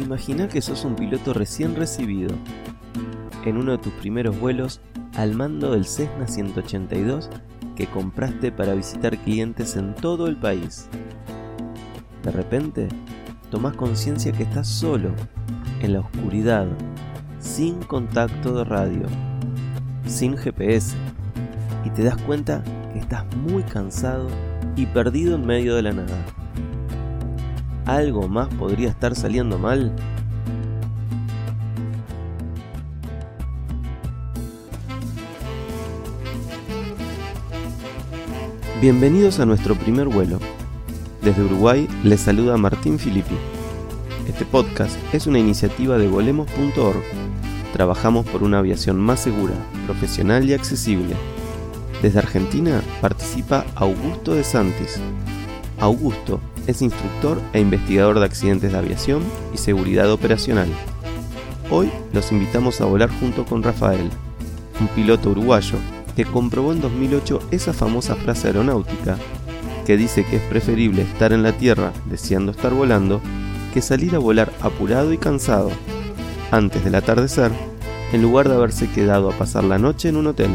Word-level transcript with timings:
Imagina 0.00 0.48
que 0.48 0.62
sos 0.62 0.84
un 0.86 0.96
piloto 0.96 1.34
recién 1.34 1.76
recibido, 1.76 2.34
en 3.44 3.58
uno 3.58 3.72
de 3.72 3.78
tus 3.78 3.92
primeros 3.94 4.38
vuelos 4.40 4.80
al 5.14 5.34
mando 5.34 5.72
del 5.72 5.84
Cessna 5.84 6.26
182 6.26 7.28
que 7.76 7.86
compraste 7.86 8.50
para 8.50 8.74
visitar 8.74 9.16
clientes 9.18 9.76
en 9.76 9.94
todo 9.94 10.26
el 10.26 10.36
país. 10.36 10.88
De 12.22 12.30
repente, 12.30 12.88
tomas 13.50 13.74
conciencia 13.74 14.32
que 14.32 14.42
estás 14.42 14.68
solo, 14.68 15.10
en 15.80 15.92
la 15.92 16.00
oscuridad, 16.00 16.66
sin 17.38 17.74
contacto 17.82 18.54
de 18.54 18.64
radio, 18.64 19.02
sin 20.06 20.36
GPS, 20.36 20.96
y 21.84 21.90
te 21.90 22.04
das 22.04 22.16
cuenta 22.22 22.64
que 22.92 23.00
estás 23.00 23.24
muy 23.36 23.62
cansado 23.64 24.28
y 24.76 24.86
perdido 24.86 25.34
en 25.34 25.46
medio 25.46 25.74
de 25.74 25.82
la 25.82 25.92
nada. 25.92 26.39
¿Algo 27.90 28.28
más 28.28 28.46
podría 28.54 28.88
estar 28.88 29.16
saliendo 29.16 29.58
mal? 29.58 29.92
Bienvenidos 38.80 39.40
a 39.40 39.44
nuestro 39.44 39.74
primer 39.74 40.06
vuelo. 40.06 40.38
Desde 41.20 41.42
Uruguay 41.42 41.88
les 42.04 42.20
saluda 42.20 42.56
Martín 42.56 42.96
Filippi. 42.96 43.34
Este 44.28 44.44
podcast 44.44 44.96
es 45.12 45.26
una 45.26 45.40
iniciativa 45.40 45.98
de 45.98 46.06
volemos.org. 46.06 47.02
Trabajamos 47.72 48.24
por 48.24 48.44
una 48.44 48.60
aviación 48.60 49.00
más 49.00 49.18
segura, 49.18 49.54
profesional 49.86 50.48
y 50.48 50.54
accesible. 50.54 51.16
Desde 52.02 52.20
Argentina 52.20 52.82
participa 53.00 53.64
Augusto 53.74 54.32
de 54.34 54.44
Santis. 54.44 55.00
Augusto 55.80 56.40
es 56.70 56.82
instructor 56.82 57.40
e 57.52 57.60
investigador 57.60 58.18
de 58.18 58.24
accidentes 58.24 58.72
de 58.72 58.78
aviación 58.78 59.22
y 59.52 59.58
seguridad 59.58 60.10
operacional. 60.10 60.68
Hoy 61.70 61.90
los 62.12 62.32
invitamos 62.32 62.80
a 62.80 62.84
volar 62.86 63.10
junto 63.20 63.44
con 63.44 63.62
Rafael, 63.62 64.08
un 64.80 64.88
piloto 64.88 65.30
uruguayo 65.30 65.76
que 66.16 66.24
comprobó 66.24 66.72
en 66.72 66.80
2008 66.80 67.40
esa 67.50 67.72
famosa 67.72 68.14
frase 68.14 68.48
aeronáutica 68.48 69.18
que 69.84 69.96
dice 69.96 70.24
que 70.24 70.36
es 70.36 70.42
preferible 70.42 71.02
estar 71.02 71.32
en 71.32 71.42
la 71.42 71.52
Tierra 71.52 71.92
deseando 72.06 72.52
estar 72.52 72.72
volando 72.72 73.20
que 73.74 73.82
salir 73.82 74.14
a 74.14 74.18
volar 74.18 74.52
apurado 74.60 75.12
y 75.12 75.18
cansado 75.18 75.70
antes 76.50 76.84
del 76.84 76.94
atardecer 76.94 77.52
en 78.12 78.22
lugar 78.22 78.48
de 78.48 78.54
haberse 78.54 78.88
quedado 78.90 79.30
a 79.30 79.38
pasar 79.38 79.64
la 79.64 79.78
noche 79.78 80.08
en 80.08 80.16
un 80.16 80.28
hotel. 80.28 80.50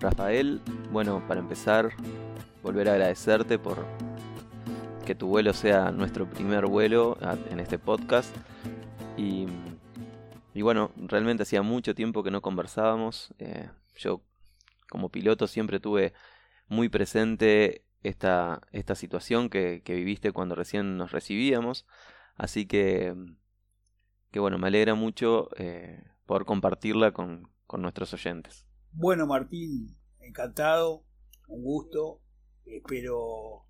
Rafael, 0.00 0.60
bueno, 0.92 1.26
para 1.26 1.40
empezar, 1.40 1.90
volver 2.62 2.88
a 2.88 2.92
agradecerte 2.92 3.58
por 3.58 3.84
que 5.04 5.14
tu 5.14 5.26
vuelo 5.26 5.54
sea 5.54 5.90
nuestro 5.90 6.28
primer 6.28 6.66
vuelo 6.66 7.18
en 7.50 7.58
este 7.60 7.78
podcast. 7.78 8.34
Y, 9.16 9.46
bueno, 10.60 10.92
realmente 10.96 11.42
hacía 11.42 11.62
mucho 11.62 11.94
tiempo 11.94 12.22
que 12.22 12.30
no 12.30 12.42
conversábamos. 12.42 13.34
Eh, 13.38 13.70
yo 13.96 14.22
como 14.88 15.08
piloto 15.08 15.46
siempre 15.46 15.80
tuve 15.80 16.12
muy 16.68 16.88
presente 16.88 17.84
esta, 18.02 18.60
esta 18.70 18.94
situación 18.94 19.48
que, 19.48 19.82
viviste 19.84 20.30
cuando 20.30 20.54
recién 20.54 20.96
nos 20.96 21.10
recibíamos. 21.10 21.86
Así 22.36 22.66
que, 22.66 23.14
que 24.30 24.38
bueno, 24.38 24.58
me 24.58 24.68
alegra 24.68 24.94
mucho 24.94 25.48
eh, 25.56 26.04
poder 26.26 26.44
compartirla 26.44 27.12
con, 27.12 27.50
con 27.66 27.82
nuestros 27.82 28.12
oyentes. 28.12 28.67
Bueno, 28.92 29.26
Martín, 29.26 29.96
encantado, 30.20 31.04
un 31.48 31.62
gusto. 31.62 32.20
Espero 32.64 33.66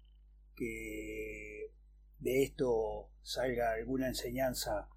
que 0.55 1.73
de 2.19 2.43
esto 2.43 3.11
salga 3.23 3.73
alguna 3.73 4.09
enseñanza 4.09 4.89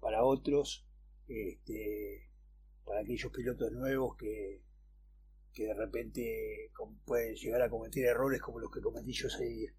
para 0.00 0.24
otros, 0.24 0.86
este, 1.26 2.30
para 2.84 3.00
aquellos 3.00 3.32
pilotos 3.32 3.72
nuevos 3.72 4.16
que, 4.16 4.62
que 5.52 5.64
de 5.64 5.74
repente 5.74 6.70
pueden 7.04 7.34
llegar 7.34 7.62
a 7.62 7.70
cometer 7.70 8.04
errores 8.04 8.40
como 8.40 8.58
los 8.58 8.70
que 8.70 8.80
cometí 8.80 9.12
yo 9.12 9.28
ese 9.28 9.44
día. 9.44 9.72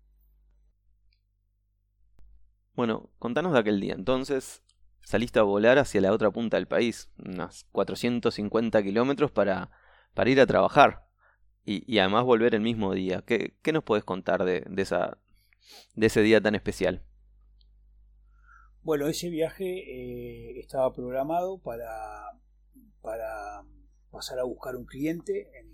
Bueno, 2.74 3.12
contanos 3.20 3.54
de 3.54 3.60
aquel 3.60 3.80
día. 3.80 3.94
Entonces, 3.94 4.63
saliste 5.04 5.40
a 5.40 5.44
volar 5.44 5.78
hacia 5.80 6.02
la 6.02 6.12
otra 6.12 6.32
punta 6.32 6.58
del 6.58 6.68
país, 6.68 7.10
unas 7.18 7.66
450 7.72 8.82
kilómetros 8.84 9.32
para, 9.32 9.72
para 10.14 10.30
ir 10.30 10.40
a 10.40 10.48
trabajar 10.48 11.06
y, 11.66 11.98
además 11.98 12.26
volver 12.26 12.56
el 12.56 12.62
mismo 12.62 12.94
día. 12.94 13.24
¿Qué, 13.26 13.56
qué 13.62 13.72
nos 13.72 13.84
puedes 13.84 14.04
contar 14.04 14.44
de, 14.44 14.66
esa, 14.78 15.18
de 15.96 16.08
ese 16.08 16.22
día 16.22 16.42
tan 16.42 16.56
especial? 16.56 17.04
Bueno, 18.82 19.08
ese 19.08 19.30
viaje 19.30 19.64
eh, 19.66 20.60
estaba 20.60 20.92
programado 20.94 21.58
para, 21.60 22.38
para 23.02 23.64
pasar 24.12 24.40
a 24.40 24.44
buscar 24.44 24.76
un 24.76 24.86
cliente 24.86 25.50
en, 25.58 25.72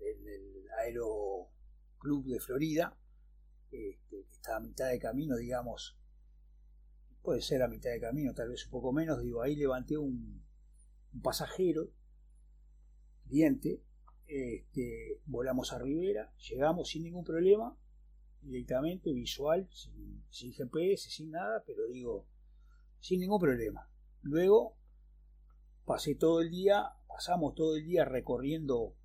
el 0.00 0.70
Aero 0.78 1.48
Club 1.98 2.26
de 2.26 2.38
Florida, 2.38 2.96
este, 3.70 4.24
que 4.24 4.32
está 4.32 4.56
a 4.56 4.60
mitad 4.60 4.88
de 4.88 4.98
camino, 4.98 5.36
digamos, 5.36 5.97
puede 7.28 7.42
ser 7.42 7.62
a 7.62 7.68
mitad 7.68 7.90
de 7.90 8.00
camino, 8.00 8.32
tal 8.32 8.48
vez 8.48 8.64
un 8.64 8.70
poco 8.70 8.90
menos, 8.90 9.20
digo, 9.20 9.42
ahí 9.42 9.54
levanté 9.54 9.98
un, 9.98 10.42
pasajero, 11.22 11.90
cliente, 13.26 13.82
este, 14.26 15.20
volamos 15.26 15.74
a 15.74 15.78
Rivera, 15.78 16.32
llegamos 16.48 16.88
sin 16.88 17.02
ningún 17.02 17.24
problema, 17.24 17.76
directamente, 18.40 19.12
visual, 19.12 19.68
sin, 19.70 20.54
GPS, 20.54 21.10
sin 21.10 21.32
nada, 21.32 21.62
pero 21.66 21.86
digo, 21.88 22.26
sin 22.98 23.20
ningún 23.20 23.40
problema. 23.40 23.90
Luego 24.22 24.78
pasé 25.84 26.14
todo 26.14 26.40
el 26.40 26.48
día, 26.48 26.94
pasamos 27.08 27.54
todo 27.54 27.76
el 27.76 27.84
día 27.84 28.06
recorriendo 28.06 28.96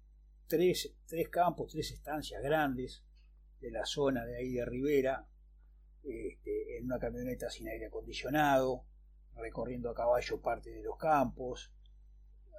tres, 0.48 0.96
tres 1.08 1.28
campos, 1.28 1.74
tres 1.74 1.92
estancias 1.92 2.42
grandes 2.42 3.04
de 3.60 3.70
la 3.70 3.86
zona 3.86 4.24
de 4.24 4.38
ahí 4.38 4.54
de 4.54 4.64
Rivera, 4.64 5.28
este, 6.04 6.78
en 6.78 6.86
una 6.86 7.00
camioneta 7.00 7.50
sin 7.50 7.68
aire 7.68 7.88
acondicionado, 7.88 8.84
recorriendo 9.36 9.90
a 9.90 9.94
caballo 9.94 10.42
parte 10.42 10.70
de 10.70 10.84
los 10.84 10.98
campos, 10.98 11.72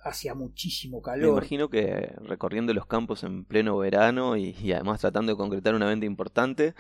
hacía 0.05 0.35
muchísimo 0.35 1.01
calor. 1.01 1.33
Me 1.33 1.39
imagino 1.39 1.69
que 1.71 2.15
recorriendo 2.19 2.75
los 2.75 2.87
campos 2.87 3.25
en 3.25 3.45
pleno 3.45 3.77
verano 3.79 4.37
y, 4.37 4.73
además 4.73 5.01
tratando 5.01 5.33
de 5.33 5.39
concretar 5.39 5.75
una 5.75 5.87
venta 5.87 6.07
importante, 6.07 6.75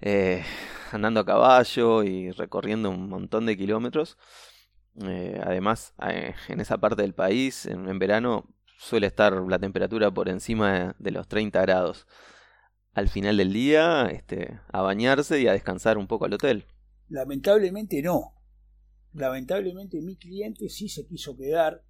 eh, 0.00 0.42
andando 0.92 1.20
a 1.20 1.24
caballo 1.24 2.02
y 2.02 2.30
recorriendo 2.32 2.90
un 2.90 3.08
montón 3.08 3.46
de 3.46 3.56
kilómetros. 3.56 4.18
Eh, 5.02 5.40
además, 5.42 5.94
eh, 6.08 6.34
en 6.48 6.60
esa 6.60 6.78
parte 6.78 7.02
del 7.02 7.14
país, 7.14 7.66
en, 7.66 7.98
verano, 7.98 8.48
suele 8.78 9.06
estar 9.06 9.32
la 9.32 9.58
temperatura 9.58 10.10
por 10.10 10.28
encima 10.28 10.94
de, 10.98 11.10
los 11.10 11.28
30 11.28 11.60
grados. 11.62 12.06
Al 12.94 13.08
final 13.08 13.36
del 13.36 13.52
día, 13.52 14.06
este, 14.06 14.60
a 14.72 14.82
bañarse 14.82 15.40
y 15.40 15.46
a 15.48 15.52
descansar 15.52 15.98
un 15.98 16.06
poco 16.06 16.24
al 16.26 16.32
hotel. 16.32 16.64
Lamentablemente 17.08 18.00
no. 18.02 18.34
Lamentablemente 19.12 20.00
mi 20.00 20.16
cliente 20.16 20.68
sí 20.68 20.88
se 20.88 21.06
quiso 21.06 21.36
quedar 21.36 21.84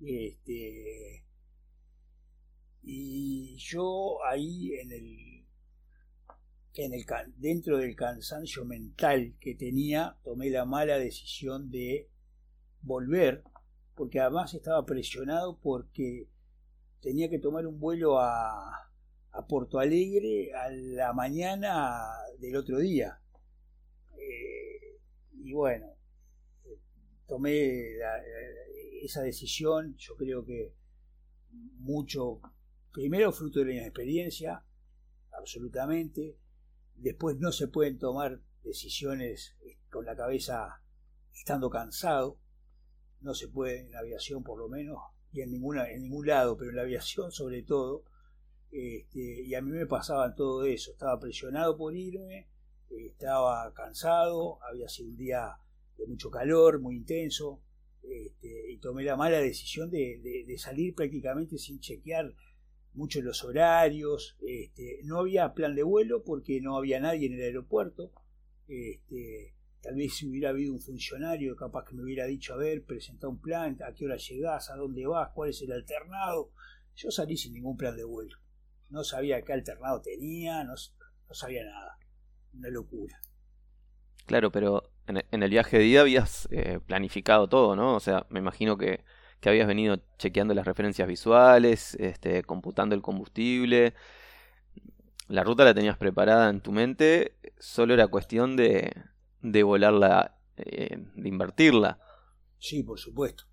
este, 0.00 1.26
y 2.82 3.56
yo 3.58 4.24
ahí 4.24 4.72
en 4.74 4.92
el, 4.92 5.46
en 6.74 6.94
el 6.94 7.04
dentro 7.36 7.76
del 7.78 7.94
cansancio 7.94 8.64
mental 8.64 9.36
que 9.40 9.54
tenía, 9.54 10.16
tomé 10.24 10.50
la 10.50 10.64
mala 10.64 10.98
decisión 10.98 11.70
de 11.70 12.08
volver, 12.80 13.44
porque 13.94 14.20
además 14.20 14.54
estaba 14.54 14.86
presionado 14.86 15.58
porque 15.58 16.28
tenía 17.00 17.28
que 17.28 17.38
tomar 17.38 17.66
un 17.66 17.78
vuelo 17.78 18.18
a, 18.18 18.89
a 19.32 19.46
Porto 19.46 19.78
Alegre 19.78 20.52
a 20.52 20.70
la 20.70 21.12
mañana 21.12 22.08
del 22.38 22.56
otro 22.56 22.78
día. 22.78 23.20
Eh, 24.16 24.98
y 25.32 25.52
bueno, 25.52 25.86
tomé 27.26 27.96
esa 29.02 29.22
decisión, 29.22 29.96
yo 29.96 30.16
creo 30.16 30.44
que 30.44 30.74
mucho, 31.78 32.40
primero 32.92 33.32
fruto 33.32 33.60
de 33.60 33.66
la 33.66 33.72
inexperiencia, 33.72 34.64
absolutamente, 35.32 36.36
después 36.96 37.38
no 37.38 37.52
se 37.52 37.68
pueden 37.68 37.98
tomar 37.98 38.40
decisiones 38.62 39.56
con 39.90 40.04
la 40.04 40.16
cabeza 40.16 40.82
estando 41.32 41.70
cansado, 41.70 42.38
no 43.20 43.34
se 43.34 43.48
puede 43.48 43.80
en 43.86 43.94
aviación 43.94 44.42
por 44.42 44.58
lo 44.58 44.68
menos, 44.68 44.98
y 45.32 45.40
en, 45.40 45.50
ninguna, 45.50 45.90
en 45.90 46.02
ningún 46.02 46.26
lado, 46.26 46.56
pero 46.56 46.70
en 46.70 46.76
la 46.76 46.82
aviación 46.82 47.30
sobre 47.32 47.62
todo, 47.62 48.04
este, 48.70 49.42
y 49.42 49.54
a 49.54 49.62
mí 49.62 49.70
me 49.70 49.86
pasaba 49.86 50.34
todo 50.34 50.64
eso, 50.64 50.92
estaba 50.92 51.18
presionado 51.18 51.76
por 51.76 51.96
irme, 51.96 52.48
estaba 52.88 53.72
cansado, 53.74 54.58
había 54.62 54.88
sido 54.88 55.10
un 55.10 55.16
día 55.16 55.56
de 55.96 56.06
mucho 56.06 56.30
calor, 56.30 56.80
muy 56.80 56.96
intenso, 56.96 57.60
este, 58.02 58.72
y 58.72 58.78
tomé 58.78 59.04
la 59.04 59.16
mala 59.16 59.38
decisión 59.40 59.90
de, 59.90 60.54
salir 60.58 60.94
prácticamente 60.94 61.58
sin 61.58 61.80
chequear 61.80 62.34
mucho 62.94 63.20
los 63.22 63.44
horarios. 63.44 64.36
Este, 64.40 65.00
no 65.04 65.18
había 65.18 65.54
plan 65.54 65.74
de 65.74 65.82
vuelo 65.82 66.22
porque 66.24 66.60
no 66.60 66.76
había 66.76 67.00
nadie 67.00 67.26
en 67.26 67.34
el 67.34 67.42
aeropuerto. 67.42 68.12
Este, 68.66 69.54
tal 69.80 69.96
vez 69.96 70.14
si 70.14 70.28
hubiera 70.28 70.50
habido 70.50 70.72
un 70.72 70.80
funcionario 70.80 71.56
capaz 71.56 71.84
que 71.84 71.94
me 71.94 72.02
hubiera 72.02 72.26
dicho, 72.26 72.54
a 72.54 72.56
ver, 72.56 72.84
presenta 72.84 73.28
un 73.28 73.40
plan, 73.40 73.78
a 73.82 73.94
qué 73.94 74.06
hora 74.06 74.16
llegás, 74.16 74.70
a 74.70 74.76
dónde 74.76 75.06
vas, 75.06 75.30
cuál 75.34 75.50
es 75.50 75.62
el 75.62 75.72
alternado. 75.72 76.52
Yo 76.96 77.10
salí 77.10 77.36
sin 77.36 77.54
ningún 77.54 77.76
plan 77.76 77.96
de 77.96 78.04
vuelo. 78.04 78.39
No 78.90 79.04
sabía 79.04 79.42
qué 79.42 79.52
alternado 79.52 80.00
tenía, 80.02 80.64
no, 80.64 80.74
sabía 81.30 81.64
nada. 81.64 81.96
Una 82.52 82.68
locura. 82.68 83.20
Claro, 84.26 84.50
pero 84.50 84.90
en 85.06 85.42
el 85.42 85.50
viaje 85.50 85.78
de 85.78 85.86
ida 85.86 86.02
habías 86.02 86.48
eh, 86.50 86.80
planificado 86.86 87.48
todo, 87.48 87.74
¿no? 87.74 87.94
O 87.96 88.00
sea, 88.00 88.26
me 88.30 88.40
imagino 88.40 88.76
que, 88.76 89.04
que, 89.40 89.48
habías 89.48 89.66
venido 89.66 89.98
chequeando 90.18 90.54
las 90.54 90.66
referencias 90.66 91.08
visuales, 91.08 91.94
este, 91.94 92.42
computando 92.42 92.94
el 92.94 93.02
combustible. 93.02 93.94
La 95.28 95.44
ruta 95.44 95.64
la 95.64 95.74
tenías 95.74 95.96
preparada 95.96 96.50
en 96.50 96.60
tu 96.60 96.72
mente, 96.72 97.36
solo 97.58 97.94
era 97.94 98.08
cuestión 98.08 98.56
de, 98.56 98.92
de 99.42 99.62
volarla, 99.62 100.36
eh, 100.56 100.96
de 101.14 101.28
invertirla. 101.28 102.00
Sí, 102.58 102.82
por 102.82 102.98
supuesto. 102.98 103.44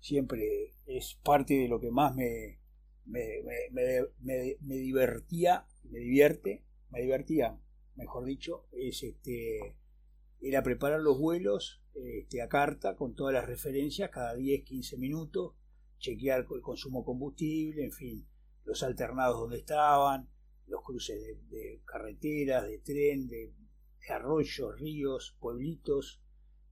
Siempre 0.00 0.72
es 0.86 1.18
parte 1.22 1.54
de 1.54 1.68
lo 1.68 1.80
que 1.80 1.90
más 1.90 2.14
me, 2.14 2.60
me, 3.06 3.42
me, 3.70 4.56
me, 4.60 4.76
divertía, 4.76 5.66
me 5.84 5.98
divierte, 5.98 6.64
me 6.90 7.00
divertía, 7.02 7.58
mejor 7.94 8.24
dicho, 8.24 8.66
es 8.72 9.02
este 9.02 9.76
era 10.40 10.62
preparar 10.62 11.00
los 11.00 11.18
vuelos 11.18 11.82
este, 11.94 12.42
a 12.42 12.48
carta 12.48 12.94
con 12.94 13.14
todas 13.14 13.32
las 13.32 13.46
referencias 13.46 14.10
cada 14.10 14.34
10, 14.34 14.64
15 14.64 14.98
minutos, 14.98 15.54
chequear 15.98 16.46
el 16.50 16.62
consumo 16.62 17.04
combustible, 17.04 17.84
en 17.84 17.92
fin, 17.92 18.28
los 18.64 18.82
alternados 18.82 19.40
donde 19.40 19.58
estaban, 19.58 20.28
los 20.66 20.82
cruces 20.82 21.20
de, 21.48 21.82
carreteras, 21.84 22.66
de 22.66 22.78
tren, 22.78 23.28
de, 23.28 23.54
arroyos, 24.08 24.78
ríos, 24.78 25.36
pueblitos, 25.40 26.22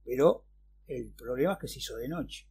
pero 0.05 0.47
el 0.87 1.11
problema 1.13 1.55
es 1.55 1.59
que 1.59 1.69
se 1.69 1.79
hizo 1.81 1.97
de 1.97 2.09
noche. 2.09 2.47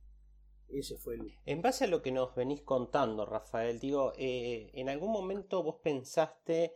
Ese 0.73 0.97
fue 0.97 1.15
el... 1.15 1.37
En 1.45 1.61
base 1.61 1.85
a 1.85 1.87
lo 1.87 2.01
que 2.01 2.11
nos 2.11 2.35
venís 2.35 2.61
contando, 2.61 3.25
Rafael, 3.25 3.79
digo, 3.79 4.13
eh, 4.17 4.71
¿en 4.73 4.89
algún 4.89 5.11
momento 5.11 5.63
vos 5.63 5.77
pensaste 5.83 6.75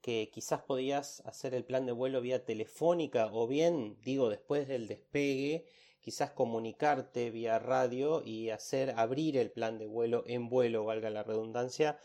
que 0.00 0.30
quizás 0.32 0.62
podías 0.62 1.20
hacer 1.26 1.54
el 1.54 1.64
plan 1.64 1.86
de 1.86 1.92
vuelo 1.92 2.20
vía 2.20 2.44
telefónica 2.44 3.30
o 3.32 3.46
bien, 3.46 3.98
digo, 4.02 4.28
después 4.28 4.68
del 4.68 4.86
despegue, 4.86 5.66
quizás 6.00 6.30
comunicarte 6.32 7.30
vía 7.30 7.58
radio 7.58 8.22
y 8.24 8.50
hacer 8.50 8.94
abrir 8.96 9.36
el 9.36 9.50
plan 9.50 9.78
de 9.78 9.86
vuelo 9.86 10.24
en 10.26 10.48
vuelo, 10.48 10.84
valga 10.84 11.10
la 11.10 11.22
redundancia, 11.22 11.98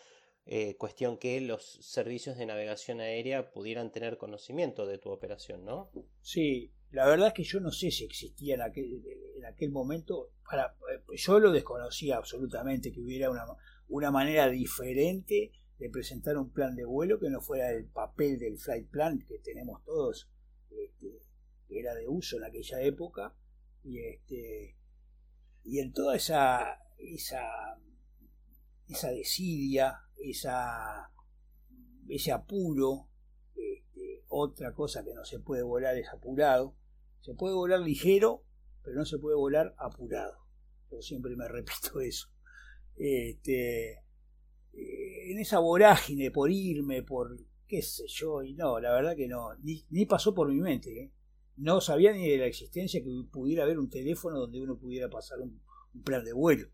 eh, 0.45 0.77
cuestión 0.77 1.17
que 1.17 1.41
los 1.41 1.63
servicios 1.81 2.37
de 2.37 2.45
navegación 2.45 3.01
aérea 3.01 3.51
pudieran 3.51 3.91
tener 3.91 4.17
conocimiento 4.17 4.85
de 4.85 4.97
tu 4.97 5.11
operación, 5.11 5.65
¿no? 5.65 5.91
Sí, 6.21 6.71
la 6.91 7.07
verdad 7.07 7.27
es 7.27 7.33
que 7.33 7.43
yo 7.43 7.59
no 7.59 7.71
sé 7.71 7.91
si 7.91 8.05
existía 8.05 8.55
en 8.55 8.61
aquel, 8.61 9.03
en 9.37 9.45
aquel 9.45 9.71
momento, 9.71 10.31
para, 10.43 10.75
eh, 10.91 11.15
yo 11.15 11.39
lo 11.39 11.51
desconocía 11.51 12.17
absolutamente, 12.17 12.91
que 12.91 13.01
hubiera 13.01 13.29
una, 13.29 13.45
una 13.87 14.11
manera 14.11 14.49
diferente 14.49 15.51
de 15.77 15.89
presentar 15.89 16.37
un 16.37 16.51
plan 16.51 16.75
de 16.75 16.85
vuelo 16.85 17.19
que 17.19 17.29
no 17.29 17.41
fuera 17.41 17.71
el 17.71 17.85
papel 17.85 18.39
del 18.39 18.57
flight 18.57 18.89
plan 18.89 19.19
que 19.19 19.39
tenemos 19.39 19.83
todos, 19.85 20.29
este, 20.71 21.21
que 21.67 21.79
era 21.79 21.93
de 21.93 22.07
uso 22.07 22.37
en 22.37 22.43
aquella 22.43 22.81
época, 22.81 23.35
y 23.83 23.99
este 23.99 24.75
y 25.63 25.79
en 25.79 25.93
toda 25.93 26.15
esa 26.15 26.79
esa 26.97 27.79
esa 28.87 29.11
desidia, 29.11 30.01
esa 30.17 31.11
ese 32.09 32.31
apuro, 32.31 33.07
este, 33.55 34.23
otra 34.27 34.73
cosa 34.73 35.03
que 35.03 35.13
no 35.13 35.23
se 35.23 35.39
puede 35.39 35.63
volar 35.63 35.95
es 35.95 36.09
apurado, 36.09 36.75
se 37.21 37.33
puede 37.33 37.55
volar 37.55 37.81
ligero, 37.81 38.43
pero 38.83 38.97
no 38.97 39.05
se 39.05 39.17
puede 39.17 39.35
volar 39.35 39.75
apurado. 39.77 40.37
Yo 40.91 41.01
siempre 41.01 41.35
me 41.35 41.47
repito 41.49 41.99
eso. 42.01 42.29
Este, 42.95 44.03
eh, 44.73 45.31
en 45.31 45.39
esa 45.39 45.59
vorágine 45.59 46.31
por 46.31 46.51
irme, 46.51 47.03
por 47.03 47.37
qué 47.67 47.81
sé 47.81 48.05
yo, 48.07 48.43
y 48.43 48.55
no, 48.55 48.79
la 48.79 48.91
verdad 48.91 49.15
que 49.15 49.27
no, 49.27 49.49
ni, 49.61 50.05
pasó 50.05 50.33
por 50.33 50.49
mi 50.49 50.59
mente. 50.59 51.03
¿eh? 51.03 51.11
No 51.55 51.81
sabía 51.81 52.11
ni 52.11 52.27
de 52.27 52.37
la 52.37 52.45
existencia 52.45 53.01
que 53.01 53.09
pudiera 53.31 53.63
haber 53.63 53.79
un 53.79 53.89
teléfono 53.89 54.39
donde 54.39 54.61
uno 54.61 54.77
pudiera 54.77 55.09
pasar 55.09 55.39
un, 55.39 55.61
plan 56.03 56.23
de 56.23 56.33
vuelo. 56.33 56.67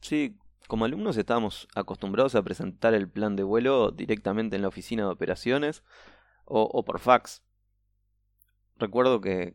Sí, 0.00 0.38
como 0.66 0.86
alumnos 0.86 1.16
estábamos 1.16 1.68
acostumbrados 1.74 2.34
a 2.34 2.42
presentar 2.42 2.94
el 2.94 3.08
plan 3.08 3.36
de 3.36 3.42
vuelo 3.42 3.90
directamente 3.90 4.56
en 4.56 4.62
la 4.62 4.68
oficina 4.68 5.04
de 5.04 5.10
operaciones 5.10 5.84
o, 6.44 6.84
por 6.84 7.00
fax. 7.00 7.42
Recuerdo 8.76 9.20
que, 9.20 9.54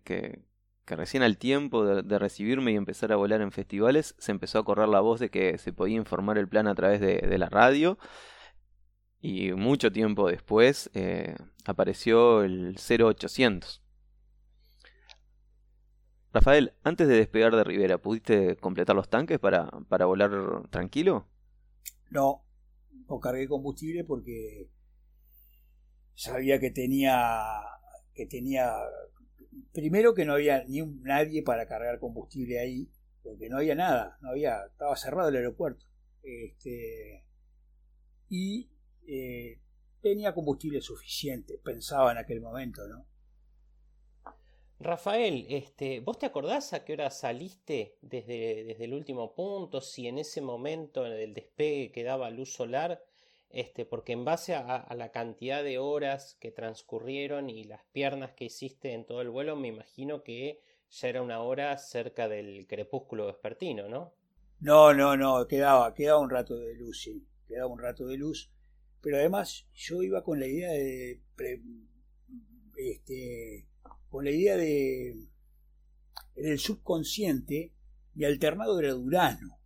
que 0.89 0.95
recién 0.95 1.24
al 1.24 1.38
tiempo 1.38 1.86
de, 1.86 2.19
recibirme 2.19 2.71
y 2.71 2.75
empezar 2.75 3.12
a 3.12 3.16
volar 3.16 3.42
en 3.42 3.51
festivales, 3.51 4.16
se 4.18 4.31
empezó 4.31 4.60
a 4.60 4.66
correr 4.66 4.89
la 4.89 5.00
voz 5.00 5.19
de 5.19 5.30
que 5.30 5.57
se 5.60 5.71
podía 5.71 5.98
informar 5.98 6.38
el 6.38 6.50
plan 6.50 6.68
a 6.68 6.75
través 6.75 7.00
de, 7.00 7.38
la 7.38 7.48
radio. 7.48 7.98
Y 9.21 9.51
mucho 9.51 9.92
tiempo 9.92 10.30
después 10.30 10.89
eh, 10.94 11.36
apareció 11.66 12.44
el 12.44 12.75
0800. 12.77 13.83
Rafael, 16.33 16.74
antes 16.83 17.07
de 17.07 17.18
despegar 17.18 17.56
de 17.56 17.63
Rivera, 17.63 17.98
¿pudiste 17.98 18.56
completar 18.57 18.95
los 18.95 19.10
tanques 19.10 19.39
para, 19.39 19.69
para 19.89 20.06
volar 20.06 20.31
tranquilo? 20.69 21.27
No, 22.10 22.44
no 23.07 23.19
cargué 23.19 23.48
combustible 23.48 24.04
porque 24.04 24.69
sabía 26.16 26.60
que 26.60 26.71
tenía 26.71 27.62
que 28.19 28.25
tenía 28.25 28.69
primero 29.71 30.13
que 30.13 30.25
no 30.25 30.33
había 30.33 30.66
ni 30.66 30.81
un, 30.81 31.01
nadie 31.04 31.42
para 31.42 31.69
cargar 31.69 32.00
combustible 32.00 32.60
ahí, 32.60 32.92
porque 33.24 33.48
no 33.48 33.57
había 33.60 33.75
nada, 33.75 34.18
no 34.19 34.31
había, 34.31 34.66
estaba 34.66 34.98
cerrado 34.98 35.30
el 35.30 35.38
aeropuerto. 35.38 35.86
Este, 36.21 37.24
y 38.27 38.69
eh, 39.07 39.62
tenía 40.01 40.33
combustible 40.33 40.81
suficiente, 40.81 41.57
pensaba 41.63 42.12
en 42.12 42.18
aquel 42.18 42.42
momento, 42.42 42.86
¿no? 42.89 43.06
Rafael, 44.81 45.45
este, 45.50 46.02
¿vos 46.02 46.19
te 46.19 46.26
acordás 46.26 46.73
a 46.73 46.83
qué 46.83 46.94
hora 46.94 47.09
saliste 47.09 47.97
desde, 48.02 48.66
desde 48.66 48.83
el 48.83 48.94
último 48.94 49.33
punto? 49.33 49.80
Si 49.80 50.07
en 50.07 50.18
ese 50.18 50.42
momento, 50.42 51.06
en 51.06 51.14
el 51.14 51.33
despegue, 51.33 51.94
quedaba 51.94 52.30
luz 52.30 52.52
solar 52.52 53.02
este, 53.50 53.86
porque 53.86 54.14
en 54.14 54.26
base 54.26 54.54
a, 54.54 54.94
la 54.96 55.12
cantidad 55.12 55.64
de 55.64 55.80
horas 55.80 56.38
que 56.40 56.52
transcurrieron 56.52 57.50
y 57.50 57.64
las 57.64 57.84
piernas 57.92 58.32
que 58.34 58.46
hiciste 58.46 58.94
en 58.94 59.06
todo 59.06 59.22
el 59.22 59.30
vuelo, 59.30 59.56
me 59.56 59.68
imagino 59.68 60.24
que 60.24 60.62
ya 60.90 61.08
era 61.08 61.22
una 61.22 61.42
hora 61.42 61.78
cerca 61.78 62.28
del 62.28 62.68
crepúsculo 62.68 63.28
vespertino, 63.28 63.90
¿no? 63.90 64.14
No, 64.60 64.94
no, 64.94 65.16
no, 65.18 65.48
quedaba, 65.48 65.94
quedaba 65.94 66.20
un 66.20 66.30
rato 66.30 66.58
de 66.58 66.76
luz, 66.76 67.02
sí, 67.02 67.26
quedaba 67.48 67.68
un 67.68 67.80
rato 67.80 68.06
de 68.06 68.18
luz, 68.18 68.52
pero 69.02 69.18
además 69.18 69.68
yo 69.74 70.04
iba 70.04 70.24
con 70.24 70.40
la 70.40 70.48
idea 70.48 70.72
de, 70.72 71.22
este, 72.76 73.68
con 74.10 74.26
la 74.26 74.32
idea 74.32 74.58
de, 74.58 75.12
en 76.36 76.46
el 76.46 76.60
subconsciente, 76.60 77.74
mi 78.14 78.26
alternado 78.26 78.80
era 78.80 78.94
Durano. 78.94 79.58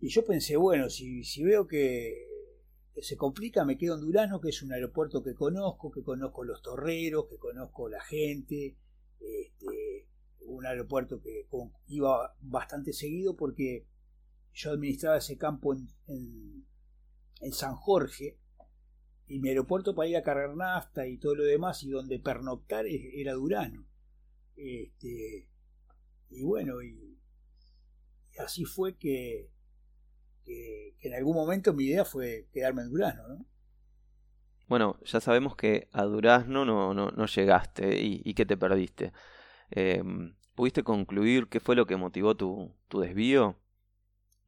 Y 0.00 0.08
yo 0.08 0.24
pensé, 0.24 0.56
bueno, 0.56 0.90
si, 0.90 1.24
si 1.24 1.42
veo 1.44 1.66
que 1.66 2.33
se 3.02 3.16
complica, 3.16 3.64
me 3.64 3.76
quedo 3.76 3.96
en 3.96 4.02
Durazno, 4.02 4.40
que 4.40 4.50
es 4.50 4.62
un 4.62 4.72
aeropuerto 4.72 5.22
que 5.22 5.34
conozco, 5.34 5.90
que 5.90 6.02
conozco 6.02 6.44
los 6.44 6.62
torreros, 6.62 7.26
que 7.28 7.38
conozco 7.38 7.88
la 7.88 8.02
gente, 8.02 8.76
este, 9.20 10.08
un 10.46 10.66
aeropuerto 10.66 11.20
que 11.20 11.48
iba 11.88 12.36
bastante 12.40 12.92
seguido 12.92 13.36
porque 13.36 13.86
yo 14.52 14.70
administraba 14.70 15.18
ese 15.18 15.36
campo 15.36 15.74
en, 15.74 15.88
en, 17.40 17.52
San 17.52 17.74
Jorge 17.74 18.38
y 19.26 19.38
mi 19.40 19.50
aeropuerto 19.50 19.94
para 19.94 20.08
ir 20.08 20.16
a 20.16 20.22
cargar 20.22 20.56
nafta 20.56 21.06
y 21.06 21.18
todo 21.18 21.34
lo 21.34 21.44
demás 21.44 21.82
y 21.82 21.90
donde 21.90 22.18
pernoctar 22.18 22.86
era 22.86 23.34
Durano. 23.34 23.86
Este, 24.56 25.48
y 26.30 26.42
bueno, 26.42 26.82
y 26.82 27.18
así 28.38 28.64
fue 28.64 28.96
que 28.96 29.53
que, 30.44 30.96
en 31.00 31.14
algún 31.14 31.34
momento 31.34 31.72
mi 31.72 31.84
idea 31.84 32.04
fue 32.04 32.48
quedarme 32.52 32.82
en 32.82 32.90
Durazno, 32.90 33.28
¿no? 33.28 33.46
Bueno, 34.66 34.98
ya 35.04 35.20
sabemos 35.20 35.56
que 35.56 35.88
a 35.92 36.04
Durazno 36.04 36.64
no, 36.64 36.94
no, 36.94 37.26
llegaste 37.26 38.00
y, 38.00 38.34
que 38.34 38.46
te 38.46 38.56
perdiste. 38.56 39.12
Em, 39.70 40.34
¿Pudiste 40.54 40.82
concluir 40.82 41.48
qué 41.48 41.60
fue 41.60 41.76
lo 41.76 41.86
que 41.86 41.96
motivó 41.96 42.34
tu, 42.34 42.74
tu 42.88 43.00
desvío? 43.00 43.58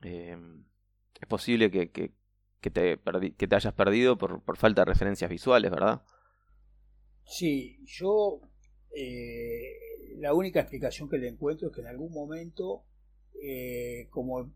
Em, 0.01 0.65
es 1.21 1.29
posible 1.29 1.71
que, 1.71 1.91
que, 1.91 2.13
te 2.71 2.99
que, 3.37 3.47
te 3.47 3.55
hayas 3.55 3.75
perdido 3.75 4.17
por, 4.17 4.43
por, 4.43 4.57
falta 4.57 4.83
de 4.83 4.87
referencias 4.87 5.31
visuales, 5.31 5.71
¿verdad? 5.71 6.03
Sí, 7.25 7.79
yo 7.85 8.41
eh, 8.99 10.17
la 10.19 10.33
única 10.33 10.61
explicación 10.61 11.09
que 11.09 11.19
le 11.19 11.29
encuentro 11.29 11.69
es 11.69 11.75
que 11.75 11.83
en 11.83 11.89
algún 11.89 12.13
momento, 12.13 12.85
eh, 13.43 14.09
como, 14.11 14.53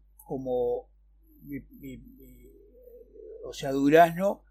como 1.40 2.50
o 3.44 3.52
sea, 3.52 3.72
Durazno 3.72 4.44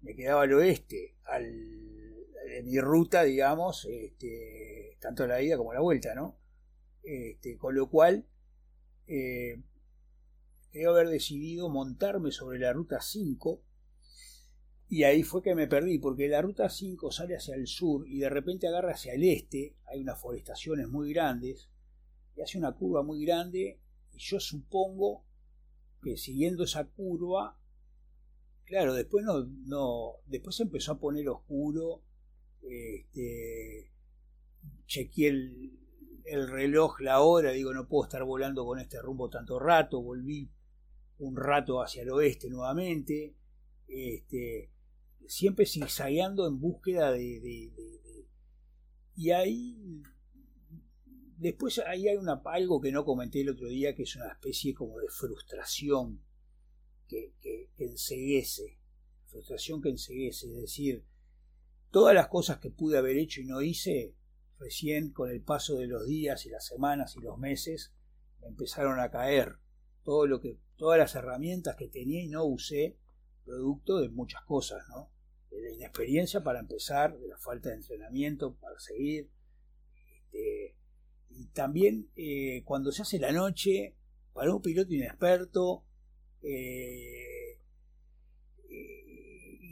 me 0.00 0.14
quedaba 0.16 0.42
al 0.42 0.52
oeste, 0.54 1.14
de 1.40 2.62
mi 2.64 2.80
ruta, 2.80 3.22
digamos, 3.22 3.86
este, 3.90 4.96
tanto 5.00 5.26
la 5.26 5.40
ida 5.40 5.56
como 5.56 5.72
la 5.72 5.80
vuelta, 5.80 6.14
¿no? 6.14 6.38
Este, 7.02 7.56
con 7.56 7.74
lo 7.74 7.88
cual, 7.88 8.26
eh, 9.06 9.62
creo 10.70 10.90
haber 10.90 11.08
decidido 11.08 11.68
montarme 11.68 12.32
sobre 12.32 12.58
la 12.58 12.72
ruta 12.72 13.00
5 13.00 13.62
y 14.92 15.04
ahí 15.04 15.22
fue 15.22 15.42
que 15.42 15.54
me 15.54 15.66
perdí, 15.66 15.98
porque 15.98 16.28
la 16.28 16.42
ruta 16.42 16.68
5 16.68 17.10
sale 17.12 17.36
hacia 17.36 17.54
el 17.54 17.66
sur 17.66 18.06
y 18.06 18.18
de 18.18 18.28
repente 18.28 18.68
agarra 18.68 18.92
hacia 18.92 19.14
el 19.14 19.24
este, 19.24 19.74
hay 19.86 20.02
unas 20.02 20.20
forestaciones 20.20 20.86
muy 20.86 21.14
grandes, 21.14 21.70
y 22.36 22.42
hace 22.42 22.58
una 22.58 22.72
curva 22.72 23.02
muy 23.02 23.24
grande, 23.24 23.80
y 24.12 24.18
yo 24.18 24.38
supongo 24.38 25.24
que 26.02 26.16
siguiendo 26.16 26.64
esa 26.64 26.84
curva, 26.84 27.58
claro, 28.64 28.94
después 28.94 29.24
no, 29.24 29.44
no, 29.66 30.16
después 30.26 30.56
se 30.56 30.64
empezó 30.64 30.92
a 30.92 30.98
poner 30.98 31.28
oscuro, 31.28 32.02
este, 32.62 33.90
chequeé 34.86 35.28
el, 35.28 35.78
el 36.24 36.48
reloj, 36.48 37.00
la 37.00 37.20
hora, 37.20 37.52
digo, 37.52 37.72
no 37.72 37.88
puedo 37.88 38.04
estar 38.04 38.24
volando 38.24 38.64
con 38.64 38.78
este 38.78 39.00
rumbo 39.00 39.30
tanto 39.30 39.58
rato, 39.58 40.02
volví 40.02 40.50
un 41.18 41.36
rato 41.36 41.82
hacia 41.82 42.02
el 42.02 42.10
oeste 42.10 42.48
nuevamente, 42.50 43.36
este, 43.86 44.70
siempre 45.26 45.66
zigzagueando 45.66 46.46
en 46.46 46.60
búsqueda 46.60 47.12
de, 47.12 47.72
y 49.14 49.30
ahí 49.30 50.02
después 51.42 51.80
ahí 51.80 52.08
hay 52.08 52.16
una, 52.16 52.40
algo 52.44 52.80
que 52.80 52.92
no 52.92 53.04
comenté 53.04 53.40
el 53.40 53.50
otro 53.50 53.68
día 53.68 53.94
que 53.94 54.04
es 54.04 54.16
una 54.16 54.28
especie 54.28 54.74
como 54.74 54.98
de 54.98 55.08
frustración 55.08 56.22
que, 57.08 57.34
que, 57.40 57.70
frustración 59.26 59.82
que 59.82 59.90
enseguece 59.90 60.46
es 60.46 60.56
decir 60.56 61.04
todas 61.90 62.14
las 62.14 62.28
cosas 62.28 62.58
que 62.58 62.70
pude 62.70 62.96
haber 62.96 63.16
hecho 63.16 63.40
y 63.40 63.44
no 63.44 63.60
hice 63.60 64.14
recién 64.58 65.10
con 65.10 65.30
el 65.30 65.42
paso 65.42 65.76
de 65.76 65.88
los 65.88 66.06
días 66.06 66.46
y 66.46 66.50
las 66.50 66.64
semanas 66.64 67.16
y 67.16 67.20
los 67.20 67.36
meses 67.38 67.92
me 68.40 68.48
empezaron 68.48 69.00
a 69.00 69.10
caer 69.10 69.56
todo 70.04 70.26
lo 70.26 70.40
que 70.40 70.58
todas 70.76 70.98
las 70.98 71.14
herramientas 71.14 71.76
que 71.76 71.88
tenía 71.88 72.22
y 72.22 72.28
no 72.28 72.44
usé 72.44 72.96
producto 73.44 73.98
de 73.98 74.08
muchas 74.08 74.42
cosas, 74.44 74.84
¿no? 74.88 75.10
De 75.50 75.60
la 75.60 75.72
inexperiencia 75.72 76.42
para 76.42 76.60
empezar, 76.60 77.18
de 77.18 77.28
la 77.28 77.38
falta 77.38 77.68
de 77.68 77.76
entrenamiento 77.76 78.54
para 78.56 78.78
seguir. 78.78 79.30
Este, 80.32 80.76
y 81.34 81.46
también 81.46 82.10
eh, 82.16 82.62
cuando 82.64 82.92
se 82.92 83.02
hace 83.02 83.18
la 83.18 83.32
noche, 83.32 83.94
para 84.32 84.54
un 84.54 84.62
piloto 84.62 84.94
inexperto, 84.94 85.84
eh, 86.42 87.58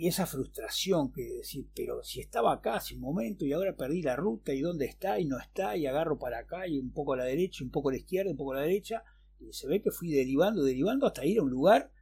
y 0.00 0.08
esa 0.08 0.24
frustración 0.24 1.12
que 1.12 1.22
decir, 1.24 1.66
pero 1.74 2.02
si 2.02 2.20
estaba 2.20 2.54
acá 2.54 2.76
hace 2.76 2.94
un 2.94 3.02
momento 3.02 3.44
y 3.44 3.52
ahora 3.52 3.76
perdí 3.76 4.00
la 4.00 4.16
ruta 4.16 4.54
y 4.54 4.62
dónde 4.62 4.86
está 4.86 5.20
y 5.20 5.26
no 5.26 5.38
está 5.38 5.76
y 5.76 5.86
agarro 5.86 6.18
para 6.18 6.38
acá 6.38 6.66
y 6.66 6.78
un 6.78 6.90
poco 6.90 7.12
a 7.12 7.18
la 7.18 7.24
derecha, 7.24 7.62
un 7.62 7.70
poco 7.70 7.90
a 7.90 7.92
la 7.92 7.98
izquierda, 7.98 8.30
un 8.30 8.38
poco 8.38 8.52
a 8.52 8.56
la 8.56 8.62
derecha, 8.62 9.04
y 9.38 9.52
se 9.52 9.68
ve 9.68 9.82
que 9.82 9.90
fui 9.90 10.10
derivando, 10.10 10.64
derivando 10.64 11.06
hasta 11.06 11.26
ir 11.26 11.38
a 11.38 11.42
un 11.42 11.50
lugar 11.50 11.92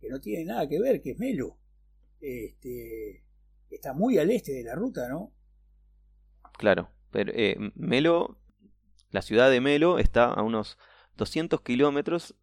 que 0.00 0.08
no 0.08 0.20
tiene 0.20 0.46
nada 0.46 0.68
que 0.68 0.80
ver, 0.80 1.00
que 1.00 1.12
es 1.12 1.18
Melo. 1.20 1.58
Este, 2.20 3.22
está 3.70 3.92
muy 3.92 4.18
al 4.18 4.32
este 4.32 4.52
de 4.52 4.64
la 4.64 4.74
ruta, 4.74 5.08
¿no? 5.08 5.32
Claro, 6.58 6.90
pero 7.12 7.32
eh, 7.36 7.56
Melo, 7.76 8.40
la 9.10 9.22
ciudad 9.22 9.50
de 9.50 9.60
Melo 9.60 9.98
está 9.98 10.26
a 10.26 10.42
unos 10.42 10.78
200 11.16 11.60
kilómetros 11.62 12.34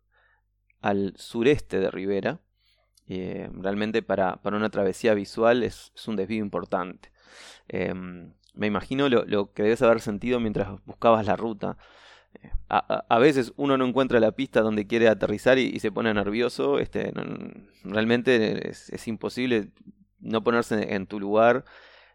al 0.81 1.13
sureste 1.17 1.79
de 1.79 1.91
Rivera. 1.91 2.39
Eh, 3.07 3.49
realmente 3.53 4.01
para, 4.01 4.37
para, 4.37 4.57
una 4.57 4.69
travesía 4.69 5.13
visual 5.13 5.63
es, 5.63 5.91
un 6.07 6.15
desvío 6.15 6.43
importante. 6.43 7.11
Em, 7.67 8.33
me 8.53 8.67
imagino 8.67 9.09
lo, 9.09 9.25
lo, 9.25 9.53
que 9.53 9.63
debes 9.63 9.81
haber 9.81 10.01
sentido 10.01 10.39
mientras 10.39 10.83
buscabas 10.85 11.25
la 11.25 11.35
ruta 11.35 11.77
a, 12.67 13.19
veces 13.19 13.53
uno 13.57 13.77
no 13.77 13.85
encuentra 13.85 14.19
la 14.19 14.31
pista 14.31 14.61
donde 14.61 14.87
quiere 14.87 15.07
aterrizar 15.07 15.57
y, 15.57 15.79
se 15.79 15.91
pone 15.91 16.13
nervioso. 16.13 16.79
Este, 16.79 17.11
realmente 17.83 18.69
es, 18.69 19.07
imposible 19.07 19.69
no 20.19 20.43
ponerse 20.43 20.95
en 20.95 21.07
tu 21.07 21.19
lugar 21.19 21.65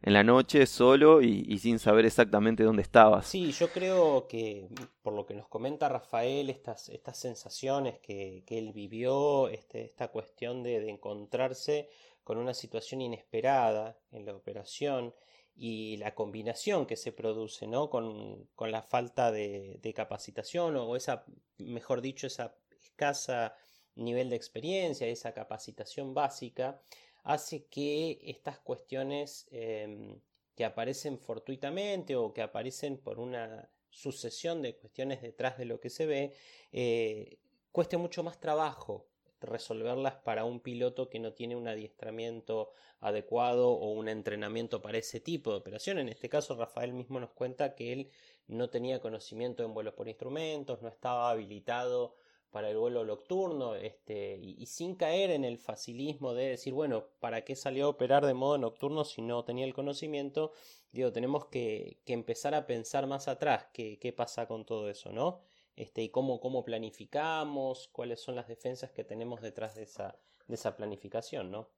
en 0.02 0.12
la 0.12 0.24
noche 0.24 0.66
solo 0.66 1.20
y, 1.20 1.58
sin 1.58 1.78
saber 1.78 2.06
exactamente 2.06 2.64
dónde 2.64 2.82
estabas. 2.82 3.26
Sí, 3.26 3.52
yo 3.52 3.68
creo 3.70 4.26
que 4.28 4.68
por 5.02 5.12
lo 5.12 5.26
que 5.26 5.34
nos 5.34 5.48
comenta 5.48 5.88
Rafael, 5.88 6.50
estas, 6.50 6.88
estas 6.88 7.18
sensaciones 7.18 7.98
que, 7.98 8.42
que 8.46 8.58
él 8.58 8.72
vivió, 8.72 9.48
este, 9.48 9.84
esta 9.84 10.08
cuestión 10.08 10.62
de, 10.62 10.80
de 10.80 10.90
encontrarse 10.90 11.90
con 12.24 12.38
una 12.38 12.54
situación 12.54 13.00
inesperada 13.00 13.98
en 14.10 14.26
la 14.26 14.34
operación, 14.34 15.14
y 15.62 15.98
la 15.98 16.14
combinación 16.14 16.86
que 16.86 16.96
se 16.96 17.12
produce 17.12 17.66
¿no? 17.66 17.90
con, 17.90 18.46
con 18.54 18.72
la 18.72 18.82
falta 18.82 19.30
de, 19.30 19.78
de, 19.82 19.92
capacitación 19.92 20.76
o 20.76 20.96
esa, 20.96 21.26
mejor 21.58 22.00
dicho, 22.00 22.26
esa 22.26 22.54
escasa 22.82 23.54
nivel 23.94 24.30
de 24.30 24.36
experiencia, 24.36 25.06
esa 25.06 25.34
capacitación 25.34 26.14
básica, 26.14 26.80
hace 27.24 27.66
que 27.66 28.20
estas 28.22 28.58
cuestiones 28.58 29.46
em, 29.50 30.20
que 30.54 30.64
aparecen 30.64 31.18
fortuitamente 31.18 32.16
o 32.16 32.32
que 32.32 32.42
aparecen 32.42 32.98
por 32.98 33.18
una 33.18 33.70
sucesión 33.90 34.62
de 34.62 34.76
cuestiones 34.76 35.22
detrás 35.22 35.58
de 35.58 35.64
lo 35.64 35.80
que 35.80 35.90
se 35.90 36.06
ve, 36.06 36.32
eh, 36.72 37.38
cueste 37.72 37.96
mucho 37.96 38.22
más 38.22 38.38
trabajo 38.40 39.06
resolverlas 39.40 40.16
para 40.16 40.44
un 40.44 40.60
piloto 40.60 41.08
que 41.08 41.18
no 41.18 41.32
tiene 41.32 41.56
un 41.56 41.66
adiestramiento 41.66 42.72
adecuado 43.00 43.70
o 43.70 43.92
un 43.92 44.08
entrenamiento 44.08 44.82
para 44.82 44.98
ese 44.98 45.20
tipo 45.20 45.50
de 45.50 45.56
operación. 45.58 45.98
En 45.98 46.08
este 46.08 46.28
caso, 46.28 46.54
Rafael 46.56 46.92
mismo 46.92 47.18
nos 47.18 47.30
cuenta 47.30 47.74
que 47.74 47.92
él 47.92 48.10
no 48.46 48.68
tenía 48.68 49.00
conocimiento 49.00 49.64
en 49.64 49.72
vuelos 49.72 49.94
por 49.94 50.08
instrumentos, 50.08 50.82
no 50.82 50.88
estaba 50.88 51.30
habilitado 51.30 52.16
para 52.50 52.70
el 52.70 52.76
vuelo 52.76 53.04
nocturno, 53.04 53.74
este, 53.74 54.38
y, 54.42 54.66
sin 54.66 54.96
caer 54.96 55.30
en 55.30 55.44
el 55.44 55.58
facilismo 55.58 56.34
de 56.34 56.48
decir, 56.48 56.72
bueno, 56.72 57.06
¿para 57.20 57.44
qué 57.44 57.56
salió 57.56 57.86
a 57.86 57.88
operar 57.88 58.26
de 58.26 58.34
modo 58.34 58.58
nocturno 58.58 59.04
si 59.04 59.22
no 59.22 59.44
tenía 59.44 59.64
el 59.64 59.74
conocimiento? 59.74 60.52
Digo, 60.92 61.12
tenemos 61.12 61.46
que, 61.46 62.00
que 62.04 62.12
empezar 62.12 62.54
a 62.54 62.66
pensar 62.66 63.06
más 63.06 63.28
atrás 63.28 63.66
qué, 63.72 63.98
qué 63.98 64.12
pasa 64.12 64.46
con 64.46 64.64
todo 64.64 64.90
eso, 64.90 65.12
¿no? 65.12 65.40
Este, 65.76 66.02
y 66.02 66.10
cómo, 66.10 66.40
cómo 66.40 66.64
planificamos, 66.64 67.88
cuáles 67.92 68.20
son 68.20 68.34
las 68.34 68.48
defensas 68.48 68.90
que 68.90 69.04
tenemos 69.04 69.40
detrás 69.40 69.76
de 69.76 69.84
esa, 69.84 70.18
de 70.46 70.54
esa 70.54 70.76
planificación, 70.76 71.50
¿no? 71.50 71.68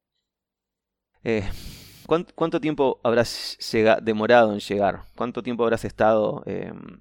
Eh, 1.24 1.48
¿cuánto, 2.06 2.60
tiempo 2.60 2.98
habrás 3.04 3.58
demorado 4.02 4.52
en 4.52 4.60
llegar? 4.60 5.04
¿Cuánto 5.14 5.42
tiempo 5.42 5.62
habrás 5.62 5.84
estado 5.84 6.42
em, 6.46 7.00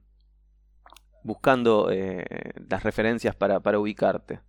buscando 1.23 1.91
eh, 1.91 2.25
las 2.69 2.83
referencias 2.83 3.35
para, 3.35 3.59
para 3.59 3.79
ubicarte? 3.79 4.41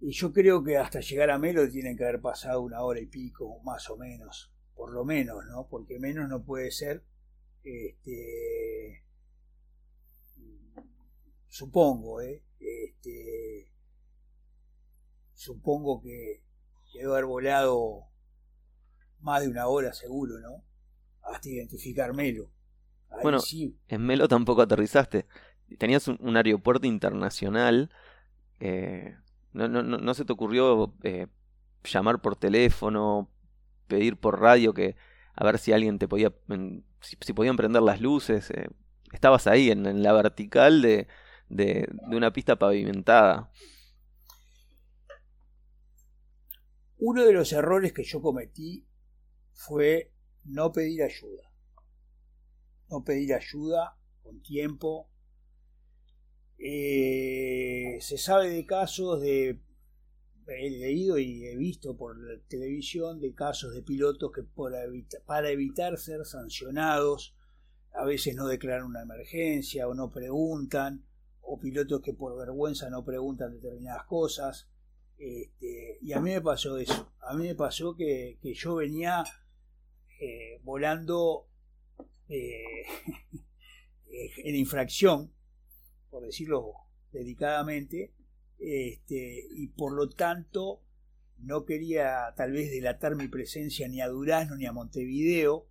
Y 0.00 0.12
yo 0.12 0.32
creo 0.32 0.62
que 0.62 0.76
hasta 0.76 1.00
llegar 1.00 1.30
a 1.30 1.38
Melo 1.38 1.68
tienen 1.68 1.96
que 1.96 2.04
haber 2.04 2.20
pasado 2.20 2.60
una 2.60 2.82
hora 2.82 3.00
y 3.00 3.06
pico, 3.06 3.60
más 3.64 3.90
o 3.90 3.96
menos, 3.96 4.52
por 4.74 4.92
lo 4.92 5.04
menos, 5.04 5.44
¿no? 5.46 5.66
Porque 5.68 5.98
menos 5.98 6.28
no 6.28 6.44
puede 6.44 6.70
ser. 6.70 7.04
Este, 7.64 9.04
supongo, 11.48 12.20
¿eh? 12.20 12.44
Este, 12.60 13.72
supongo 15.34 16.00
que 16.00 16.44
debo 16.94 17.12
haber 17.12 17.24
volado 17.24 18.08
más 19.20 19.42
de 19.42 19.48
una 19.48 19.66
hora 19.66 19.92
seguro, 19.92 20.38
¿no? 20.38 20.64
Hasta 21.22 21.48
identificar 21.48 22.14
Melo. 22.14 22.52
Bueno, 23.22 23.38
en 23.88 24.02
Melo 24.02 24.28
tampoco 24.28 24.62
aterrizaste. 24.62 25.26
Tenías 25.78 26.08
un, 26.08 26.36
aeropuerto 26.36 26.86
internacional. 26.86 27.90
Eh, 28.60 29.16
no, 29.52 29.68
no, 29.68 29.82
no, 29.82 30.14
se 30.14 30.24
te 30.24 30.32
ocurrió 30.32 30.94
eh, 31.02 31.26
llamar 31.84 32.20
por 32.20 32.36
teléfono, 32.36 33.30
pedir 33.86 34.16
por 34.16 34.40
radio 34.40 34.72
que 34.72 34.96
a 35.34 35.44
ver 35.44 35.58
si 35.58 35.72
alguien 35.72 35.98
te 35.98 36.08
podía, 36.08 36.32
si, 37.00 37.32
podían 37.32 37.56
prender 37.56 37.82
las 37.82 38.00
luces. 38.00 38.50
Eh, 38.50 38.68
estabas 39.12 39.46
ahí 39.46 39.70
en, 39.70 40.02
la 40.02 40.12
vertical 40.12 40.82
de, 40.82 41.08
de, 41.48 41.88
de 42.08 42.16
una 42.16 42.32
pista 42.32 42.56
pavimentada. 42.56 43.50
Uno 46.98 47.24
de 47.24 47.32
los 47.32 47.52
errores 47.52 47.92
que 47.92 48.02
yo 48.02 48.20
cometí 48.20 48.84
fue 49.52 50.12
no 50.44 50.72
pedir 50.72 51.02
ayuda. 51.02 51.47
No 52.90 53.04
pedir 53.04 53.34
ayuda 53.34 53.96
con 54.22 54.40
tiempo. 54.42 55.08
Eh, 56.58 57.98
se 58.00 58.18
sabe 58.18 58.50
de 58.50 58.66
casos 58.66 59.20
de 59.20 59.60
he 60.48 60.70
leído 60.70 61.18
y 61.18 61.44
he 61.44 61.56
visto 61.56 61.96
por 61.96 62.18
la 62.18 62.40
televisión 62.48 63.20
de 63.20 63.34
casos 63.34 63.74
de 63.74 63.82
pilotos 63.82 64.32
que 64.32 64.42
para 64.42 65.50
evitar 65.50 65.98
ser 65.98 66.24
sancionados 66.24 67.36
a 67.92 68.04
veces 68.04 68.34
no 68.34 68.46
declaran 68.46 68.86
una 68.86 69.02
emergencia 69.02 69.88
o 69.88 69.94
no 69.94 70.10
preguntan, 70.10 71.04
o 71.40 71.58
pilotos 71.58 72.00
que 72.00 72.12
por 72.12 72.36
vergüenza 72.36 72.90
no 72.90 73.04
preguntan 73.04 73.52
determinadas 73.52 74.04
cosas. 74.04 74.68
Este, 75.18 75.98
y 76.00 76.12
a 76.12 76.20
mí 76.20 76.30
me 76.30 76.40
pasó 76.40 76.78
eso, 76.78 77.12
a 77.20 77.34
mí 77.34 77.48
me 77.48 77.54
pasó 77.56 77.96
que, 77.96 78.38
yo 78.54 78.76
venía 78.76 79.24
eh, 80.20 80.60
volando 80.62 81.48
eh, 82.28 82.82
en 84.44 84.56
infracción, 84.56 85.32
por 86.10 86.24
decirlo 86.24 86.72
dedicadamente, 87.12 88.12
este, 88.58 89.46
y 89.52 89.68
por 89.68 89.92
lo 89.92 90.08
tanto 90.08 90.82
no 91.38 91.64
quería 91.64 92.34
tal 92.36 92.52
vez 92.52 92.70
delatar 92.70 93.14
mi 93.14 93.28
presencia 93.28 93.86
ni 93.88 94.00
a 94.00 94.08
Durazno 94.08 94.56
ni 94.56 94.66
a 94.66 94.72
Montevideo 94.72 95.68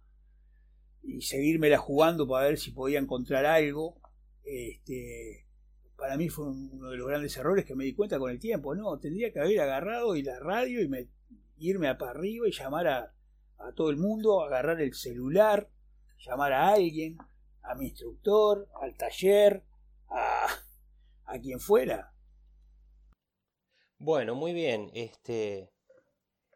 y 1.04 1.22
seguírmela 1.22 1.78
jugando 1.78 2.28
para 2.28 2.48
ver 2.48 2.58
si 2.58 2.72
podía 2.72 3.00
encontrar 3.00 3.46
algo. 3.46 4.00
Este, 4.44 5.46
para 5.98 6.16
mí 6.16 6.30
fue 6.30 6.46
uno 6.46 6.90
de 6.90 6.98
los 6.98 7.08
grandes 7.08 7.36
errores 7.38 7.66
que 7.66 7.76
me 7.76 7.84
di 7.84 7.94
cuenta 7.94 8.20
con 8.20 8.32
el 8.32 8.40
tiempo. 8.40 8.76
No, 8.76 8.98
tendría 9.00 9.32
que 9.32 9.40
haber 9.40 9.60
agarrado 9.60 10.16
y 10.16 10.24
la 10.24 10.40
radio 10.40 10.82
y 10.82 10.88
me, 10.88 11.10
irme 11.58 11.94
para 11.96 12.12
arriba 12.12 12.48
y 12.48 12.52
llamar 12.52 12.88
a, 12.88 13.14
a 13.58 13.72
todo 13.74 13.90
el 13.90 13.98
mundo, 13.98 14.44
agarrar 14.44 14.82
el 14.82 14.94
celular, 14.94 15.70
llamar 16.20 16.54
a 16.54 16.70
alguien, 16.70 17.18
a 17.64 17.76
mi 17.76 17.88
instructor, 17.88 18.68
al 18.82 18.96
taller, 18.96 19.64
a, 20.10 20.48
a 21.26 21.40
quien 21.40 21.60
fuera. 21.60 22.14
Bueno, 24.00 24.36
muy 24.36 24.54
bien. 24.54 24.92
Este, 24.94 25.72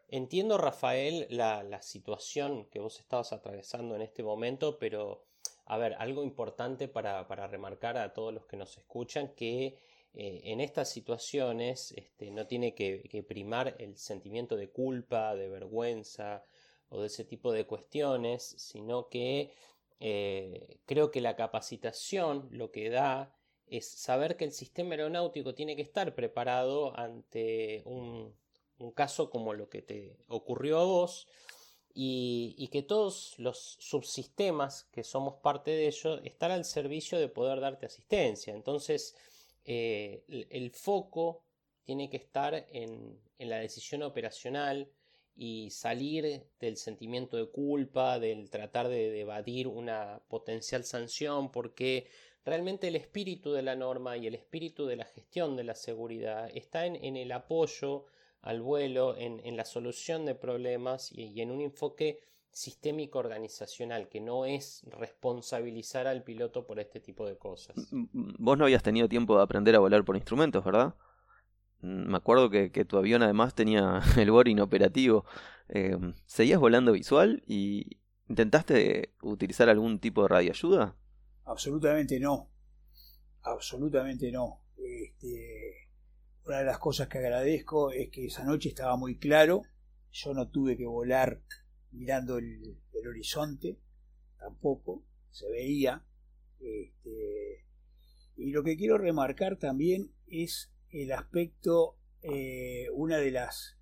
entiendo, 0.08 0.58
Rafael, 0.58 1.26
la, 1.30 1.62
la 1.62 1.82
situación 1.82 2.66
que 2.70 2.78
vos 2.78 3.00
estabas 3.00 3.32
atravesando 3.32 3.96
en 3.96 4.02
este 4.02 4.22
momento, 4.22 4.78
pero, 4.78 5.24
a 5.66 5.76
ver, 5.76 5.94
algo 5.98 6.22
importante 6.22 6.88
para, 6.88 7.26
para 7.26 7.46
remarcar 7.46 7.98
a 7.98 8.12
todos 8.12 8.32
los 8.32 8.46
que 8.46 8.56
nos 8.56 8.78
escuchan, 8.78 9.34
que 9.34 9.78
eh, 10.14 10.40
en 10.44 10.60
estas 10.60 10.90
situaciones 10.90 11.92
este, 11.92 12.30
no 12.30 12.46
tiene 12.46 12.74
que, 12.74 13.02
que, 13.10 13.22
primar 13.22 13.74
el 13.78 13.96
sentimiento 13.96 14.56
de 14.56 14.70
culpa, 14.70 15.34
de 15.34 15.48
vergüenza 15.48 16.44
o 16.92 17.00
de 17.00 17.06
ese 17.06 17.24
tipo 17.24 17.52
de 17.52 17.66
cuestiones, 17.66 18.42
sino 18.58 19.08
que 19.08 19.50
eh, 19.98 20.78
creo 20.84 21.10
que 21.10 21.20
la 21.20 21.36
capacitación 21.36 22.48
lo 22.50 22.70
que 22.70 22.90
da 22.90 23.34
es 23.66 23.88
saber 23.88 24.36
que 24.36 24.44
el 24.44 24.52
sistema 24.52 24.90
aeronáutico 24.90 25.54
tiene 25.54 25.74
que 25.74 25.82
estar 25.82 26.14
preparado 26.14 26.96
ante 26.98 27.82
un, 27.86 28.34
caso 28.94 29.30
como 29.30 29.54
lo 29.54 29.68
que 29.68 29.80
te 29.80 30.16
ocurrió 30.26 30.80
a 30.80 30.84
vos 30.84 31.28
y, 31.94 32.68
que 32.72 32.82
todos 32.82 33.38
los 33.38 33.76
subsistemas 33.78 34.84
que 34.92 35.04
somos 35.04 35.36
parte 35.36 35.70
de 35.70 35.86
ello 35.86 36.20
están 36.24 36.50
al 36.50 36.64
servicio 36.64 37.18
de 37.18 37.28
poder 37.28 37.60
darte 37.60 37.86
asistencia. 37.86 38.54
Entonces, 38.54 39.14
eh, 39.64 40.24
el, 40.50 40.72
foco 40.72 41.44
tiene 41.84 42.10
que 42.10 42.16
estar 42.16 42.66
en, 42.72 43.20
la 43.38 43.58
decisión 43.58 44.02
operacional 44.02 44.90
y 45.34 45.70
salir 45.70 46.44
del 46.60 46.76
sentimiento 46.76 47.36
de 47.36 47.46
culpa, 47.46 48.18
del 48.18 48.50
tratar 48.50 48.88
de 48.88 49.20
evadir 49.20 49.68
una 49.68 50.20
potencial 50.28 50.84
sanción, 50.84 51.50
porque 51.50 52.06
Realmente 52.44 52.88
el 52.88 52.96
espíritu 52.96 53.52
de 53.52 53.62
la 53.62 53.76
norma 53.76 54.16
y 54.16 54.26
el 54.26 54.34
espíritu 54.34 54.86
de 54.86 54.96
la 54.96 55.04
gestión 55.04 55.56
de 55.56 55.62
la 55.62 55.74
seguridad 55.74 56.50
está 56.52 56.86
en, 56.86 57.16
el 57.16 57.30
apoyo 57.30 58.06
al 58.40 58.60
vuelo, 58.60 59.14
en, 59.16 59.56
la 59.56 59.64
solución 59.64 60.26
de 60.26 60.34
problemas 60.34 61.12
y, 61.12 61.40
en 61.40 61.52
un 61.52 61.60
enfoque 61.60 62.20
sistémico 62.50 63.20
organizacional, 63.20 64.08
que 64.08 64.20
no 64.20 64.44
es 64.44 64.82
responsabilizar 64.90 66.08
al 66.08 66.24
piloto 66.24 66.66
por 66.66 66.80
este 66.80 66.98
tipo 66.98 67.24
de 67.26 67.38
cosas. 67.38 67.76
Vos 67.92 68.58
no 68.58 68.64
habías 68.64 68.82
tenido 68.82 69.08
tiempo 69.08 69.36
de 69.36 69.44
aprender 69.44 69.76
a 69.76 69.78
volar 69.78 70.04
por 70.04 70.16
instrumentos, 70.16 70.64
¿verdad? 70.64 70.94
Me 71.82 72.16
acuerdo 72.16 72.48
que, 72.48 72.70
tu 72.84 72.96
avión 72.96 73.22
además 73.22 73.54
tenía 73.54 74.00
el 74.16 74.30
bor 74.30 74.48
inoperativo. 74.48 75.24
Eh, 75.68 75.96
¿Seguías 76.26 76.60
volando 76.60 76.92
visual 76.92 77.42
y 77.46 77.98
intentaste 78.28 79.14
utilizar 79.20 79.68
algún 79.68 79.98
tipo 79.98 80.22
de 80.22 80.28
radioayuda? 80.28 80.96
Absolutamente 81.44 82.20
no. 82.20 82.48
Absolutamente 83.42 84.30
no. 84.30 84.62
Este, 84.76 85.88
una 86.46 86.58
de 86.58 86.64
las 86.64 86.78
cosas 86.78 87.08
que 87.08 87.18
agradezco 87.18 87.90
es 87.90 88.10
que 88.10 88.26
esa 88.26 88.44
noche 88.44 88.68
estaba 88.68 88.96
muy 88.96 89.16
claro. 89.16 89.62
Yo 90.12 90.34
no 90.34 90.48
tuve 90.48 90.76
que 90.76 90.86
volar 90.86 91.40
mirando 91.90 92.38
el, 92.38 92.78
horizonte, 93.08 93.78
tampoco. 94.38 95.02
Se 95.30 95.50
veía. 95.50 96.04
Este, 96.60 97.64
y 98.36 98.52
lo 98.52 98.62
que 98.62 98.76
quiero 98.76 98.98
remarcar 98.98 99.56
también 99.56 100.12
es 100.28 100.72
el 100.92 101.12
aspecto, 101.12 101.96
eh, 102.22 102.88
una 102.92 103.18
de 103.18 103.30
las 103.30 103.78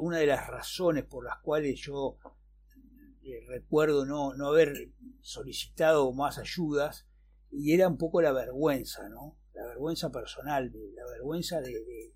una 0.00 0.18
de 0.18 0.26
las 0.26 0.46
razones 0.48 1.04
por 1.04 1.24
las 1.24 1.38
cuales 1.40 1.78
yo 1.80 2.18
eh, 3.22 3.40
recuerdo 3.46 4.04
no, 4.04 4.34
no 4.34 4.48
haber 4.48 4.90
solicitado 5.20 6.12
más 6.12 6.38
ayudas 6.38 7.06
y 7.50 7.72
era 7.72 7.88
un 7.88 7.96
poco 7.96 8.20
la 8.20 8.32
vergüenza, 8.32 9.08
¿no? 9.08 9.38
La 9.52 9.64
vergüenza 9.64 10.10
personal, 10.10 10.72
la 10.94 11.06
vergüenza 11.06 11.60
de, 11.60 12.12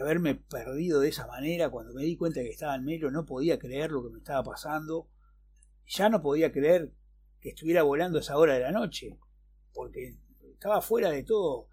haberme 0.00 0.34
perdido 0.34 1.00
de 1.00 1.10
esa 1.10 1.26
manera. 1.26 1.70
Cuando 1.70 1.92
me 1.92 2.02
di 2.02 2.16
cuenta 2.16 2.40
que 2.40 2.48
estaba 2.48 2.74
en 2.74 2.84
Melo, 2.84 3.10
no 3.10 3.26
podía 3.26 3.58
creer 3.58 3.90
lo 3.90 4.02
que 4.02 4.10
me 4.10 4.18
estaba 4.18 4.42
pasando, 4.42 5.08
ya 5.86 6.08
no 6.08 6.22
podía 6.22 6.50
creer 6.50 6.92
que 7.40 7.50
estuviera 7.50 7.82
volando 7.82 8.18
a 8.18 8.22
esa 8.22 8.38
hora 8.38 8.54
de 8.54 8.60
la 8.60 8.72
noche, 8.72 9.18
porque 9.74 10.16
estaba 10.54 10.80
fuera 10.80 11.10
de 11.10 11.22
todo, 11.22 11.68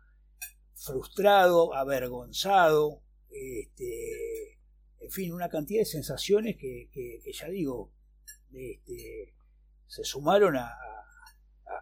frustrado, 0.81 1.75
avergonzado, 1.75 3.01
este, 3.29 4.57
en 4.99 5.11
fin, 5.11 5.33
una 5.33 5.49
cantidad 5.49 5.81
de 5.81 5.85
sensaciones 5.85 6.57
que, 6.57 6.89
que 6.91 7.31
ya 7.31 7.47
digo, 7.47 7.91
este, 8.53 9.33
se 9.87 10.03
sumaron 10.03 10.57
a, 10.57 10.75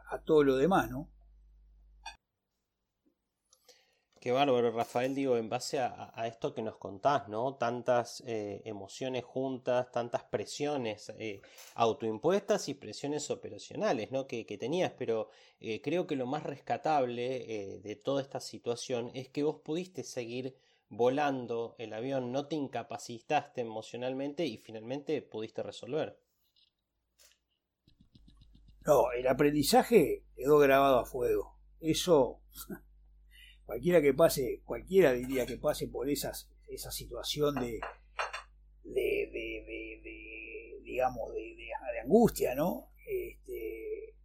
a, 0.10 0.20
todo 0.24 0.44
lo 0.44 0.58
demás, 0.58 0.90
¿no? 0.90 1.10
Qué 4.20 4.34
bárbaro, 4.34 4.72
Rafael, 4.72 5.16
digo, 5.16 5.38
en 5.38 5.48
base 5.48 5.80
a, 5.80 6.28
esto 6.28 6.54
que 6.54 6.62
nos 6.62 6.76
contás, 6.76 7.30
¿no? 7.30 7.56
Tantas 7.56 8.22
eh, 8.28 8.62
emociones 8.66 9.24
juntas, 9.24 9.90
tantas 9.94 10.26
presiones 10.26 11.14
eh, 11.18 11.42
autoimpuestas 11.76 12.68
y 12.68 12.74
presiones 12.74 13.32
operacionales, 13.32 14.12
¿no? 14.12 14.28
Que, 14.28 14.44
tenías, 14.60 14.92
pero 14.98 15.30
eh, 15.62 15.80
creo 15.82 16.06
que 16.06 16.18
lo 16.18 16.26
más 16.26 16.44
rescatable 16.44 17.80
de 17.82 17.96
toda 17.96 18.22
esta 18.22 18.42
situación 18.42 19.10
es 19.14 19.30
que 19.30 19.44
vos 19.44 19.62
pudiste 19.64 20.04
seguir 20.04 20.58
volando 20.90 21.76
el 21.78 21.94
avión, 21.94 22.34
no 22.34 22.48
te 22.48 22.58
incapacitaste 22.58 23.62
emocionalmente 23.62 24.46
y 24.46 24.58
finalmente 24.58 25.22
pudiste 25.22 25.64
resolver. 25.64 26.20
No, 28.86 29.12
el 29.12 29.28
aprendizaje 29.28 30.26
quedó 30.36 30.58
grabado 30.58 31.00
a 31.00 31.06
fuego. 31.06 31.58
Eso, 31.80 32.42
cualquiera 33.70 34.02
que 34.02 34.16
pase, 34.16 34.64
cualquiera 34.66 35.14
diría 35.14 35.46
que 35.46 35.58
pase 35.58 35.88
por 35.88 36.10
esas, 36.10 36.50
esa 36.68 36.90
situación 36.90 37.54
de, 37.54 37.80
de, 38.84 39.30
de, 39.32 40.02
de, 40.04 40.82
digamos, 40.84 41.32
de, 41.36 41.56
angustia, 42.04 42.56
¿no? 42.56 42.90
Este, 43.06 44.16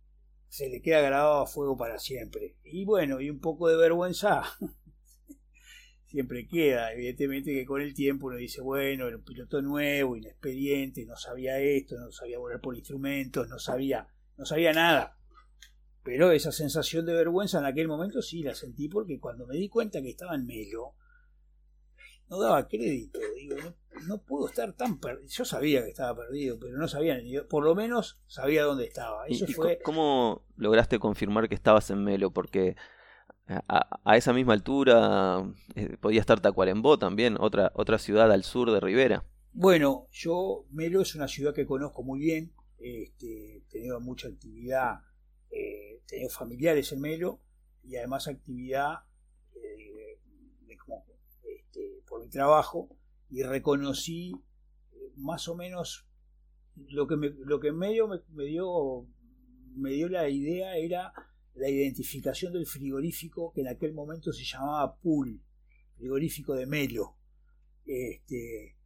se 0.48 0.70
le 0.70 0.80
queda 0.80 1.02
grabado 1.02 1.42
a 1.42 1.46
fuego 1.46 1.76
para 1.76 1.98
siempre. 1.98 2.56
Y 2.64 2.86
bueno, 2.86 3.20
y 3.20 3.28
un 3.28 3.38
poco 3.38 3.68
de 3.68 3.76
vergüenza 3.76 4.44
siempre 6.06 6.48
queda. 6.48 6.94
Evidentemente 6.94 7.52
que 7.52 7.66
con 7.66 7.82
el 7.82 7.92
tiempo 7.92 8.28
uno 8.28 8.36
dice, 8.36 8.62
bueno, 8.62 9.06
era 9.08 9.18
un 9.18 9.24
piloto 9.24 9.60
nuevo, 9.60 10.16
inexperiente, 10.16 11.04
no 11.04 11.18
sabía 11.18 11.58
esto, 11.58 11.98
no 11.98 12.10
sabía 12.12 12.38
volar 12.38 12.62
por 12.62 12.76
instrumentos, 12.76 13.46
no 13.50 13.58
sabía 13.58 14.08
no 14.38 14.46
sabía 14.46 14.72
nada. 14.72 15.18
Pero 16.04 16.30
esa 16.30 16.52
sensación 16.52 17.06
de 17.06 17.14
vergüenza 17.14 17.58
en 17.58 17.64
aquel 17.64 17.88
momento 17.88 18.20
sí 18.20 18.42
la 18.42 18.54
sentí 18.54 18.88
porque 18.88 19.18
cuando 19.18 19.46
me 19.46 19.56
di 19.56 19.70
cuenta 19.70 20.02
que 20.02 20.10
estaba 20.10 20.34
en 20.34 20.46
Melo, 20.46 20.94
no 22.28 22.38
daba 22.38 22.68
crédito. 22.68 23.18
Digo, 23.34 23.56
no, 24.06 24.18
puedo 24.18 24.48
estar 24.48 24.74
tan 24.74 25.00
perdido. 25.00 25.26
Yo 25.28 25.44
sabía 25.46 25.82
que 25.82 25.88
estaba 25.88 26.14
perdido, 26.14 26.58
pero 26.60 26.76
no 26.76 26.88
sabía, 26.88 27.18
por 27.48 27.64
lo 27.64 27.74
menos 27.74 28.20
sabía 28.26 28.64
dónde 28.64 28.84
estaba. 28.84 29.26
Eso 29.26 29.46
fue... 29.46 29.78
¿Cómo 29.82 30.44
lograste 30.56 30.98
confirmar 30.98 31.48
que 31.48 31.54
estabas 31.54 31.88
en 31.90 32.04
Melo? 32.04 32.30
Porque 32.32 32.76
a, 33.46 34.16
esa 34.16 34.34
misma 34.34 34.52
altura 34.52 35.42
eh, 35.74 35.96
podía 36.00 36.20
estar 36.20 36.40
Tacuarembó 36.40 36.98
también, 36.98 37.36
otra, 37.40 37.72
otra 37.74 37.98
ciudad 37.98 38.30
al 38.30 38.44
sur 38.44 38.70
de 38.70 38.80
Rivera. 38.80 39.24
Bueno, 39.52 40.08
yo, 40.10 40.66
Melo 40.70 41.00
es 41.00 41.14
una 41.14 41.28
ciudad 41.28 41.54
que 41.54 41.64
conozco 41.64 42.02
muy 42.02 42.18
bien 42.20 42.52
este, 42.78 43.62
tenido 43.70 44.00
mucha 44.00 44.28
actividad, 44.28 45.00
tenido 46.06 46.30
familiares 46.30 46.92
en 46.92 47.00
Melo 47.00 47.40
y 47.82 47.96
además 47.96 48.28
actividad 48.28 49.04
eh, 49.54 50.18
este, 51.42 52.02
por 52.08 52.20
mi 52.20 52.28
trabajo 52.28 52.88
y 53.30 53.42
reconocí 53.42 54.32
eh, 54.92 55.12
más 55.16 55.48
o 55.48 55.54
menos 55.54 56.06
lo 56.76 57.06
que, 57.06 57.16
me, 57.16 57.30
lo 57.30 57.60
que 57.60 57.68
en 57.68 57.78
medio 57.78 58.08
me, 58.08 58.44
dio 58.44 59.06
me 59.74 59.90
dio 59.90 60.08
la 60.08 60.28
idea 60.28 60.76
era 60.76 61.12
la 61.54 61.68
identificación 61.68 62.52
del 62.52 62.66
frigorífico 62.66 63.52
que 63.52 63.60
en 63.60 63.68
aquel 63.68 63.92
momento 63.92 64.32
se 64.32 64.44
llamaba 64.44 64.96
Pool, 64.96 65.40
frigorífico 65.96 66.54
de 66.54 66.66
Melo. 66.66 67.16
Este, 67.86 68.76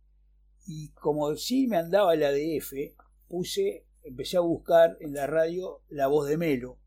y 0.67 0.89
como 0.91 1.35
sí 1.37 1.67
me 1.67 1.79
andaba 1.79 2.13
el 2.13 2.25
ADF, 2.25 2.73
puse, 3.27 3.87
empecé 4.03 4.37
a 4.37 4.41
buscar 4.41 4.99
en 5.01 5.15
la 5.15 5.27
radio 5.27 5.81
la 5.89 6.09
voz 6.09 6.29
de 6.29 6.37
Melo. 6.37 6.79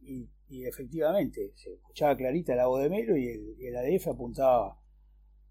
Y, 0.00 0.30
efectivamente, 0.64 1.52
se 1.54 1.74
escuchaba 1.74 2.16
clarita 2.16 2.56
la 2.56 2.66
voz 2.66 2.82
de 2.82 2.88
Melo 2.88 3.16
y 3.16 3.28
el, 3.28 3.76
ADF 3.76 4.08
apuntaba, 4.08 4.80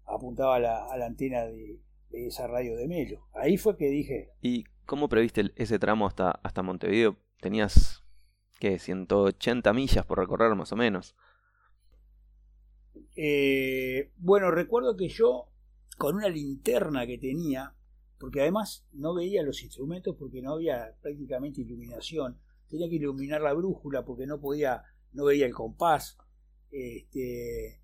apuntaba 0.04 0.56
a 0.56 0.60
la, 0.96 1.06
antena 1.06 1.44
de, 1.44 1.80
esa 2.10 2.46
radio 2.46 2.76
de 2.76 2.88
Melo. 2.88 3.28
Ahí 3.34 3.56
fue 3.56 3.76
que 3.76 3.88
dije. 3.88 4.32
¿Y 4.42 4.64
cómo 4.86 5.08
previste 5.08 5.52
ese 5.56 5.78
tramo 5.78 6.06
hasta, 6.06 6.30
hasta 6.42 6.62
Montevideo? 6.62 7.16
Tenías 7.40 8.02
¿qué? 8.58 8.78
180 8.78 9.72
millas 9.72 10.04
por 10.04 10.18
recorrer 10.18 10.54
más 10.54 10.72
o 10.72 10.76
menos. 10.76 11.14
Eh, 13.16 14.12
bueno, 14.16 14.50
recuerdo 14.50 14.96
que 14.96 15.08
yo, 15.08 15.48
con 15.96 16.16
una 16.16 16.28
linterna 16.28 17.06
que 17.06 17.18
tenía, 17.18 17.74
porque 18.18 18.40
además 18.40 18.86
no 18.92 19.14
veía 19.14 19.42
los 19.42 19.62
instrumentos 19.62 20.16
porque 20.18 20.42
no 20.42 20.52
había 20.52 20.94
prácticamente 21.00 21.60
iluminación, 21.62 22.38
tenía 22.68 22.88
que 22.88 22.96
iluminar 22.96 23.40
la 23.40 23.52
brújula 23.52 24.04
porque 24.04 24.26
no 24.26 24.40
podía, 24.40 24.84
no 25.12 25.24
veía 25.24 25.46
el 25.46 25.54
compás, 25.54 26.18
este, 26.70 27.80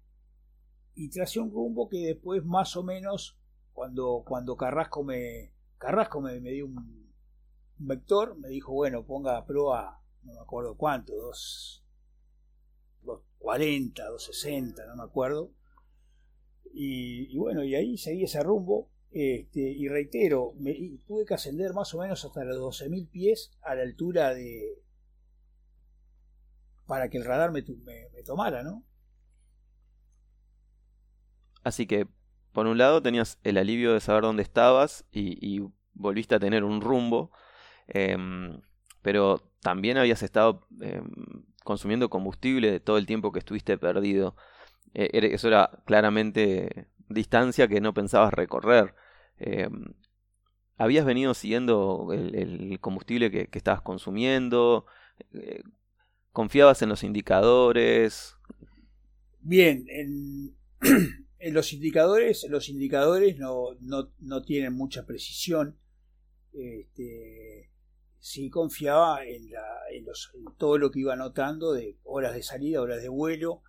y 0.94 1.10
tracé 1.10 1.40
un 1.40 1.50
rumbo 1.50 1.88
que 1.88 1.98
después 1.98 2.44
más 2.44 2.76
o 2.76 2.82
menos, 2.82 3.38
cuando, 3.72 4.22
cuando 4.26 4.56
Carrasco 4.56 5.02
me, 5.02 5.52
Carrasco 5.78 6.20
me, 6.20 6.40
me 6.40 6.50
dio 6.50 6.66
un, 6.66 7.04
vector, 7.76 8.36
me 8.38 8.48
dijo, 8.48 8.72
bueno, 8.72 9.04
ponga 9.04 9.36
a 9.36 9.44
prueba 9.44 10.00
no 10.22 10.32
me 10.32 10.40
acuerdo 10.40 10.76
cuánto, 10.76 11.14
dos, 11.14 11.84
240, 13.02 14.02
260, 14.04 14.86
no 14.86 14.96
me 14.96 15.02
acuerdo. 15.02 15.52
Y, 16.72 17.36
bueno, 17.36 17.62
y 17.62 17.74
ahí 17.74 17.96
seguí 17.98 18.24
ese 18.24 18.42
rumbo. 18.42 18.90
Este, 19.14 19.60
y 19.60 19.86
reitero, 19.86 20.54
me, 20.58 20.74
tuve 21.06 21.24
que 21.24 21.34
ascender 21.34 21.72
más 21.72 21.94
o 21.94 22.00
menos 22.00 22.24
hasta 22.24 22.42
los 22.42 22.58
12.000 22.58 23.08
pies 23.08 23.52
a 23.62 23.76
la 23.76 23.82
altura 23.82 24.34
de. 24.34 24.82
para 26.88 27.08
que 27.08 27.18
el 27.18 27.24
radar 27.24 27.52
me, 27.52 27.62
me, 27.62 28.22
tomara, 28.24 28.64
¿no? 28.64 28.82
Así 31.62 31.86
que, 31.86 32.08
por 32.52 32.66
un 32.66 32.76
lado, 32.76 33.02
tenías 33.02 33.38
el 33.44 33.56
alivio 33.56 33.92
de 33.92 34.00
saber 34.00 34.24
dónde 34.24 34.42
estabas 34.42 35.04
y, 35.12 35.62
volviste 35.92 36.34
a 36.34 36.40
tener 36.40 36.64
un 36.64 36.80
rumbo. 36.80 37.30
Em, 37.86 38.60
pero 39.00 39.48
también 39.62 39.96
habías 39.96 40.24
estado 40.24 40.66
em, 40.80 41.08
consumiendo 41.62 42.10
combustible 42.10 42.68
de 42.68 42.80
todo 42.80 42.98
el 42.98 43.06
tiempo 43.06 43.30
que 43.30 43.38
estuviste 43.38 43.78
perdido. 43.78 44.34
E, 44.92 45.08
eso 45.32 45.46
era 45.46 45.70
claramente 45.84 46.88
distancia 47.08 47.68
que 47.68 47.80
no 47.80 47.94
pensabas 47.94 48.34
recorrer. 48.34 48.96
Em, 49.38 49.94
¿Habías 50.76 51.04
venido 51.04 51.34
siguiendo 51.34 52.08
el, 52.12 52.78
combustible 52.80 53.30
que, 53.30 53.48
estabas 53.52 53.82
consumiendo? 53.82 54.86
Eh, 55.32 55.62
¿Confiabas 56.32 56.82
en 56.82 56.88
los 56.88 57.04
indicadores? 57.04 58.36
Bien, 59.40 59.86
en, 59.88 61.54
los 61.54 61.72
indicadores, 61.72 62.44
los 62.48 62.68
indicadores 62.68 63.38
no, 63.38 63.74
no, 63.80 64.10
no 64.18 64.42
tienen 64.42 64.72
mucha 64.72 65.06
precisión. 65.06 65.78
Este, 66.52 67.70
sí 68.18 68.48
confiaba 68.48 69.24
en, 69.24 69.50
todo 70.56 70.78
lo 70.78 70.90
que 70.90 71.00
iba 71.00 71.14
notando 71.14 71.72
de 71.72 71.98
horas 72.04 72.34
de 72.34 72.42
salida, 72.42 72.80
horas 72.80 73.02
de 73.02 73.10
vuelo, 73.10 73.62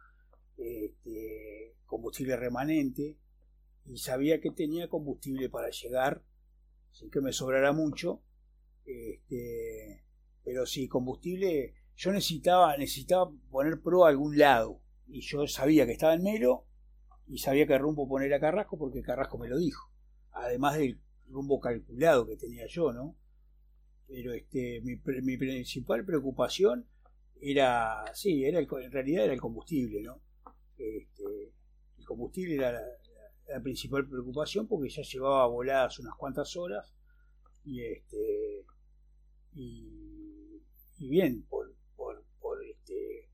este, 0.58 1.76
combustible 1.86 2.36
remanente, 2.38 3.18
y 3.86 3.98
sabía 3.98 4.42
que 4.42 4.52
tenía 4.52 4.90
combustible 4.90 5.50
para 5.50 5.70
llegar, 5.70 6.24
sin 6.92 7.10
que 7.10 7.22
me 7.22 7.34
sobrara 7.34 7.72
mucho, 7.72 8.22
este, 8.86 10.04
pero 10.44 10.66
sí, 10.66 10.88
combustible, 10.88 11.74
yo 11.96 12.12
necesitaba, 12.12 12.78
necesitaba 12.78 13.32
poner 13.50 13.82
pro 13.82 14.06
a 14.06 14.10
algún 14.10 14.38
lado, 14.38 14.82
y 15.08 15.22
yo 15.22 15.48
sabía 15.48 15.86
que 15.86 15.94
estaba 15.94 16.14
en 16.14 16.24
Melo, 16.24 16.66
y 17.28 17.40
sabía 17.40 17.68
qué 17.68 17.78
rumbo 17.78 18.08
poner 18.08 18.34
a 18.34 18.40
Carrasco, 18.40 18.78
porque 18.78 19.02
Carrasco 19.02 19.38
me 19.38 19.50
lo 19.50 19.58
dijo, 19.58 19.92
además 20.32 20.78
del 20.78 21.00
rumbo 21.28 21.60
calculado 21.60 22.28
que 22.28 22.38
tenía 22.38 22.68
yo, 22.68 22.94
¿no? 22.94 23.16
pero 24.08 24.34
este, 24.34 24.82
mi, 24.82 25.00
mi 25.22 25.38
principal 25.38 26.06
preocupación 26.06 26.86
era, 27.42 28.04
sí, 28.14 28.46
era 28.46 28.60
en 28.60 28.92
realidad 28.92 29.26
era 29.26 29.34
el 29.34 29.42
combustible, 29.42 30.02
¿no? 30.02 30.22
Este, 30.78 31.54
el 31.98 32.06
combustible 32.06 32.56
era 32.56 32.80
la, 33.48 33.62
principal 33.62 34.08
preocupación 34.08 34.68
porque 34.68 34.90
ya 34.90 35.02
llevaba 35.02 35.48
voladas 35.48 36.00
unas 36.00 36.16
cuantas 36.16 36.56
horas 36.56 36.94
y 37.64 37.84
este 37.84 38.66
y, 39.54 40.62
bien 41.00 41.44
por, 41.44 41.74
por, 41.96 42.24
por 42.40 42.64
este 42.64 43.30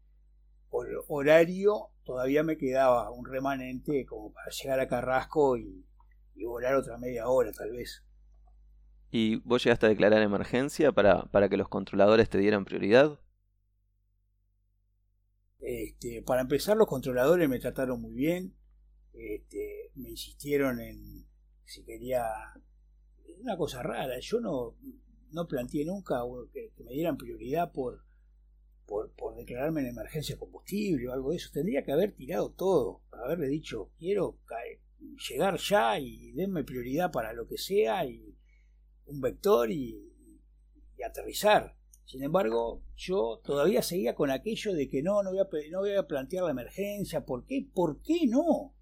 por 0.70 0.88
horario 1.08 1.90
todavía 2.04 2.44
me 2.44 2.58
quedaba 2.58 3.12
un 3.12 3.26
remanente 3.26 4.06
como 4.06 4.32
para 4.32 4.50
llegar 4.52 4.80
a 4.80 4.88
Carrasco 4.88 5.58
y 5.58 5.86
volar 6.44 6.76
otra 6.76 6.98
media 6.98 7.28
hora 7.28 7.52
tal 7.52 7.72
vez 7.72 8.04
¿Y 9.12 9.36
vos 9.44 9.64
llegaste 9.64 9.86
a 9.86 9.90
declarar 9.90 10.22
emergencia 10.22 10.94
para, 10.94 11.24
para 11.24 11.50
que 11.50 11.58
los 11.58 11.68
controladores 11.68 12.30
te 12.30 12.38
dieran 12.38 12.64
prioridad? 12.64 13.20
Este, 15.60 16.24
para 16.24 16.42
empezar, 16.42 16.78
los 16.78 16.88
controladores 16.88 17.50
me 17.50 17.60
trataron 17.60 18.02
muy 18.02 18.14
bien. 18.14 18.56
Este, 19.14 19.71
me 19.96 20.10
insistieron 20.10 20.80
en 20.80 21.26
si 21.66 21.84
quería. 21.84 22.24
Una 23.40 23.58
cosa 23.58 23.82
rara, 23.82 24.20
yo 24.20 24.40
no, 24.40 24.76
no 25.32 25.48
planteé 25.48 25.86
nunca 25.86 26.22
que, 26.54 26.72
me 26.84 26.92
dieran 26.92 27.18
prioridad 27.18 27.72
por, 27.72 28.04
por, 28.86 29.12
por, 29.14 29.36
declararme 29.36 29.82
en 29.82 29.88
emergencia 29.88 30.38
combustible 30.38 31.08
o 31.08 31.14
algo 31.14 31.32
de 31.32 31.38
eso. 31.38 31.50
Tendría 31.52 31.84
que 31.84 31.92
haber 31.92 32.12
tirado 32.12 32.52
todo, 32.52 33.02
haberle 33.12 33.48
dicho, 33.48 33.92
quiero 33.98 34.38
llegar 35.30 35.58
ya 35.58 36.00
y 36.00 36.32
denme 36.34 36.64
prioridad 36.64 37.12
para 37.12 37.34
lo 37.34 37.48
que 37.48 37.58
sea 37.58 38.06
y 38.06 38.36
un 39.06 39.22
vector 39.22 39.72
y, 39.72 40.08
aterrizar. 41.04 41.76
Sin 42.06 42.22
embargo, 42.22 42.84
yo 42.96 43.42
todavía 43.44 43.82
seguía 43.82 44.14
con 44.14 44.30
aquello 44.30 44.74
de 44.74 44.88
que 44.88 45.02
no, 45.02 45.24
no 45.24 45.32
voy 45.32 45.40
a, 45.40 45.48
no 45.72 45.80
voy 45.80 45.96
a 45.96 46.06
plantear 46.06 46.44
la 46.44 46.52
emergencia. 46.52 47.26
¿Por 47.26 47.44
qué? 47.46 47.68
¿Por 47.74 48.04
qué 48.04 48.28
no? 48.28 48.76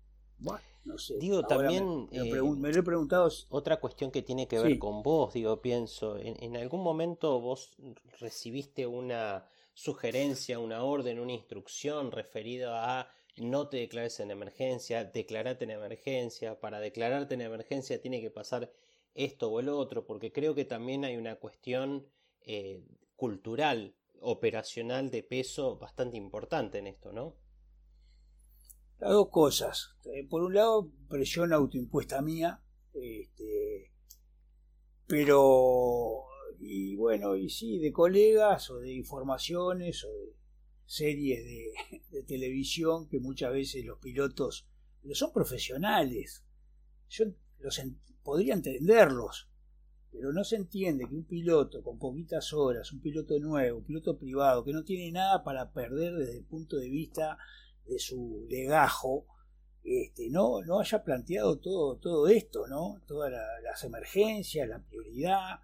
No 0.85 0.97
sé. 0.97 1.17
Digo, 1.17 1.43
también 1.43 2.07
me, 2.11 2.71
lo 2.71 2.79
he 2.79 2.83
preguntado. 2.83 3.29
Otra 3.49 3.79
cuestión 3.79 4.11
que 4.11 4.21
tiene 4.21 4.47
que 4.47 4.59
ver 4.59 4.79
con 4.79 5.03
vos, 5.03 5.33
digo, 5.33 5.61
pienso, 5.61 6.17
en, 6.17 6.41
en, 6.41 6.57
algún 6.57 6.81
momento 6.81 7.39
vos 7.39 7.71
recibiste 8.19 8.87
una 8.87 9.45
sugerencia, 9.73 10.59
una 10.59 10.83
orden, 10.83 11.19
una 11.19 11.33
instrucción 11.33 12.11
referida 12.11 12.99
a 12.99 13.11
no 13.37 13.69
te 13.69 13.77
declares 13.77 14.19
en 14.19 14.31
emergencia, 14.31 15.05
declarate 15.05 15.63
en 15.63 15.71
emergencia, 15.71 16.59
para 16.59 16.79
declararte 16.79 17.35
en 17.35 17.41
emergencia 17.41 18.01
tiene 18.01 18.21
que 18.21 18.29
pasar 18.29 18.71
esto 19.13 19.49
o 19.49 19.59
el 19.59 19.69
otro, 19.69 20.05
porque 20.05 20.31
creo 20.31 20.55
que 20.55 20.65
también 20.65 21.05
hay 21.05 21.17
una 21.17 21.35
cuestión 21.35 22.07
eh, 22.41 22.81
cultural, 23.15 23.95
operacional 24.21 25.11
de 25.11 25.23
peso 25.23 25.77
bastante 25.77 26.17
importante 26.17 26.77
en 26.77 26.87
esto, 26.87 27.11
¿no? 27.11 27.35
Las 28.99 29.11
dos 29.11 29.29
cosas. 29.29 29.95
Eh, 30.05 30.27
por 30.27 30.43
un 30.43 30.53
lado, 30.53 30.91
presión 31.07 31.53
autoimpuesta 31.53 32.21
mía, 32.21 32.61
este, 32.93 33.91
pero, 35.07 36.25
y 36.59 36.95
bueno, 36.95 37.35
y 37.35 37.49
sí, 37.49 37.79
de 37.79 37.91
colegas 37.93 38.69
o 38.69 38.79
de 38.79 38.93
informaciones 38.93 40.03
o 40.03 40.11
de 40.11 40.35
series 40.85 41.45
de, 42.11 42.23
televisión 42.27 43.07
que 43.07 43.19
muchas 43.19 43.53
veces 43.53 43.85
los 43.85 43.99
pilotos 43.99 44.67
son 45.13 45.31
profesionales. 45.31 46.43
Yo 47.09 47.25
los, 47.59 47.81
podría 48.23 48.53
entenderlos, 48.53 49.49
pero 50.11 50.33
no 50.33 50.43
se 50.43 50.57
entiende 50.57 51.07
que 51.07 51.15
un 51.15 51.25
piloto 51.25 51.81
con 51.83 51.99
poquitas 51.99 52.51
horas, 52.53 52.91
un 52.91 52.99
piloto 52.99 53.39
nuevo, 53.39 53.77
un 53.77 53.85
piloto 53.85 54.17
privado, 54.17 54.65
que 54.65 54.73
no 54.73 54.83
tiene 54.83 55.11
nada 55.11 55.43
para 55.43 55.71
perder 55.71 56.15
desde 56.15 56.37
el 56.39 56.43
punto 56.43 56.77
de 56.77 56.89
vista 56.89 57.37
de 57.89 57.99
su 57.99 58.45
legajo, 58.49 59.25
este, 59.83 60.29
no, 60.29 60.61
no 60.61 60.79
haya 60.79 61.03
planteado 61.03 61.57
todo, 61.57 61.97
todo 61.97 62.27
esto, 62.27 62.67
¿no? 62.67 63.01
Todas 63.07 63.31
las 63.63 63.83
emergencias, 63.83 64.67
la 64.67 64.79
prioridad. 64.79 65.59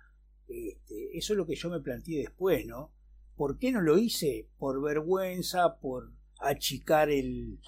Este, 0.47 1.17
eso 1.17 1.33
es 1.33 1.38
lo 1.38 1.45
que 1.45 1.55
yo 1.55 1.69
me 1.69 1.81
planteé 1.81 2.19
después, 2.19 2.65
¿no? 2.65 2.91
¿Por 3.35 3.57
qué 3.57 3.71
no 3.71 3.81
lo 3.81 3.97
hice? 3.97 4.49
Por 4.57 4.81
vergüenza, 4.81 5.77
por 5.77 6.11
achicar 6.39 7.09
el, 7.09 7.59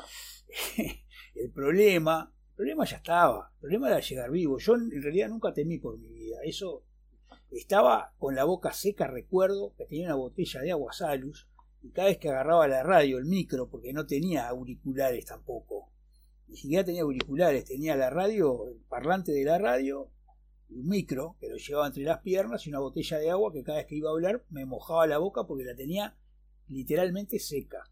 el 1.35 1.51
problema 1.51 2.33
problema 2.57 2.85
ya 2.85 2.97
estaba. 2.97 3.51
El 3.53 3.59
problema 3.59 3.87
era 3.87 3.99
llegar 3.99 4.31
vivo. 4.31 4.57
Yo 4.57 4.75
en 4.75 5.01
realidad 5.01 5.29
nunca 5.29 5.53
temí 5.53 5.77
por 5.77 5.97
mi 5.97 6.11
vida. 6.11 6.37
Eso 6.43 6.83
estaba 7.51 8.13
con 8.17 8.35
la 8.35 8.43
boca 8.43 8.73
seca, 8.73 9.07
recuerdo 9.07 9.73
que 9.77 9.85
tenía 9.85 10.07
una 10.07 10.15
botella 10.15 10.61
de 10.61 10.71
agua 10.71 10.91
Salus 10.91 11.47
y 11.87 11.91
cada 11.91 12.09
vez 12.09 12.17
que 12.17 12.29
agarraba 12.29 12.67
la 12.67 12.83
radio, 12.83 13.17
el 13.17 13.25
micro, 13.25 13.69
porque 13.69 13.93
no 13.93 14.05
tenía 14.05 14.47
auriculares 14.47 15.25
tampoco, 15.25 15.89
ni 16.47 16.57
siquiera 16.57 16.83
tenía 16.83 17.03
auriculares, 17.03 17.65
tenía 17.65 17.95
la 17.95 18.09
radio, 18.09 18.67
el 18.67 18.77
parlante 18.89 19.31
de 19.31 19.43
la 19.43 19.57
radio 19.57 20.11
un 20.69 20.87
micro 20.87 21.37
que 21.39 21.49
lo 21.49 21.57
llevaba 21.57 21.87
entre 21.87 22.03
las 22.03 22.19
piernas 22.19 22.65
y 22.65 22.69
una 22.69 22.79
botella 22.79 23.17
de 23.17 23.31
agua 23.31 23.53
que 23.53 23.63
cada 23.63 23.77
vez 23.77 23.87
que 23.87 23.95
iba 23.95 24.09
a 24.09 24.13
hablar 24.13 24.43
me 24.49 24.65
mojaba 24.65 25.07
la 25.07 25.17
boca 25.17 25.45
porque 25.45 25.63
la 25.63 25.75
tenía 25.75 26.17
literalmente 26.67 27.39
seca. 27.39 27.89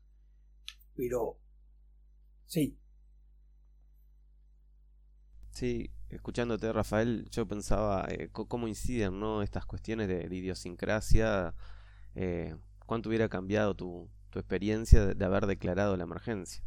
Pero 0.96 1.38
sí. 2.46 2.78
Sí, 5.52 5.90
escuchándote 6.10 6.72
Rafael, 6.74 7.30
yo 7.30 7.48
pensaba 7.48 8.06
eh, 8.10 8.30
cómo 8.32 8.68
inciden 8.68 9.20
¿no? 9.20 9.42
estas 9.42 9.66
cuestiones 9.66 10.10
de, 10.10 10.28
idiosincrasia, 10.36 11.54
eh, 12.14 12.56
cuánto 12.86 13.10
hubiera 13.10 13.30
cambiado 13.30 13.76
tu, 13.76 14.10
experiencia 14.34 15.06
de, 15.06 15.26
haber 15.26 15.45
declarado 15.45 15.95
la 15.95 16.04
emergencia. 16.04 16.62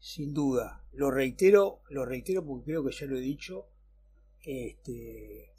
Sin 0.00 0.34
duda, 0.34 0.84
lo 0.92 1.12
reitero, 1.12 1.80
lo 1.90 2.04
reitero 2.04 2.44
porque 2.44 2.64
creo 2.64 2.84
que 2.84 2.92
ya 2.92 3.06
lo 3.06 3.16
he 3.16 3.20
dicho, 3.20 3.68
este, 4.44 5.52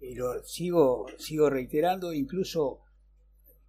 y 0.00 0.14
lo 0.14 0.42
sigo, 0.44 1.06
sigo 1.18 1.50
reiterando, 1.50 2.14
incluso 2.14 2.80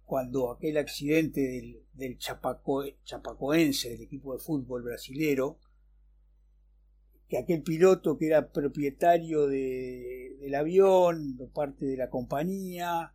cuando 0.04 0.50
aquel 0.50 0.78
accidente 0.78 1.84
del, 1.92 2.18
chapacoense, 2.18 3.90
del 3.90 4.02
equipo 4.02 4.34
de 4.34 4.40
fútbol 4.40 4.82
brasilero, 4.82 5.58
que 7.28 7.38
aquel 7.38 7.62
piloto 7.62 8.18
que 8.18 8.26
era 8.26 8.50
propietario 8.50 9.46
de, 9.46 10.36
del 10.40 10.54
avión, 10.54 11.38
parte 11.54 11.86
de 11.86 11.96
la 11.96 12.10
compañía, 12.10 13.14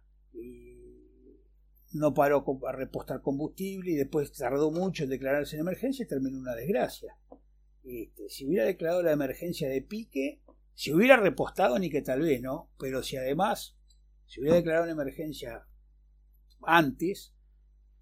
no 1.98 2.14
paró 2.14 2.46
a 2.68 2.72
repostar 2.72 3.22
combustible 3.22 3.92
y 3.92 3.96
después 3.96 4.32
tardó 4.32 4.72
mucho 4.72 5.04
en 5.04 5.10
declararse 5.10 5.56
en 5.56 5.62
emergencia 5.62 6.04
y 6.04 6.08
terminó 6.08 6.38
una 6.38 6.56
desgracia. 6.56 7.18
Este, 7.84 8.30
si 8.30 8.46
hubiera 8.46 8.66
declarado 8.66 9.02
la 9.04 9.12
emergencia 9.12 9.70
de 9.70 9.82
pique, 9.82 10.42
si 10.74 10.94
hubiera 10.94 11.18
repostado, 11.18 11.80
ni 11.80 11.90
que 11.90 12.02
tal 12.02 12.22
vez, 12.22 12.42
¿no? 12.42 12.70
Pero 12.78 13.02
si 13.02 13.18
además 13.18 13.76
se 14.26 14.42
hubiera 14.42 14.58
declarado 14.58 14.84
una 14.84 14.94
emergencia 14.94 15.66
antes, 16.64 17.34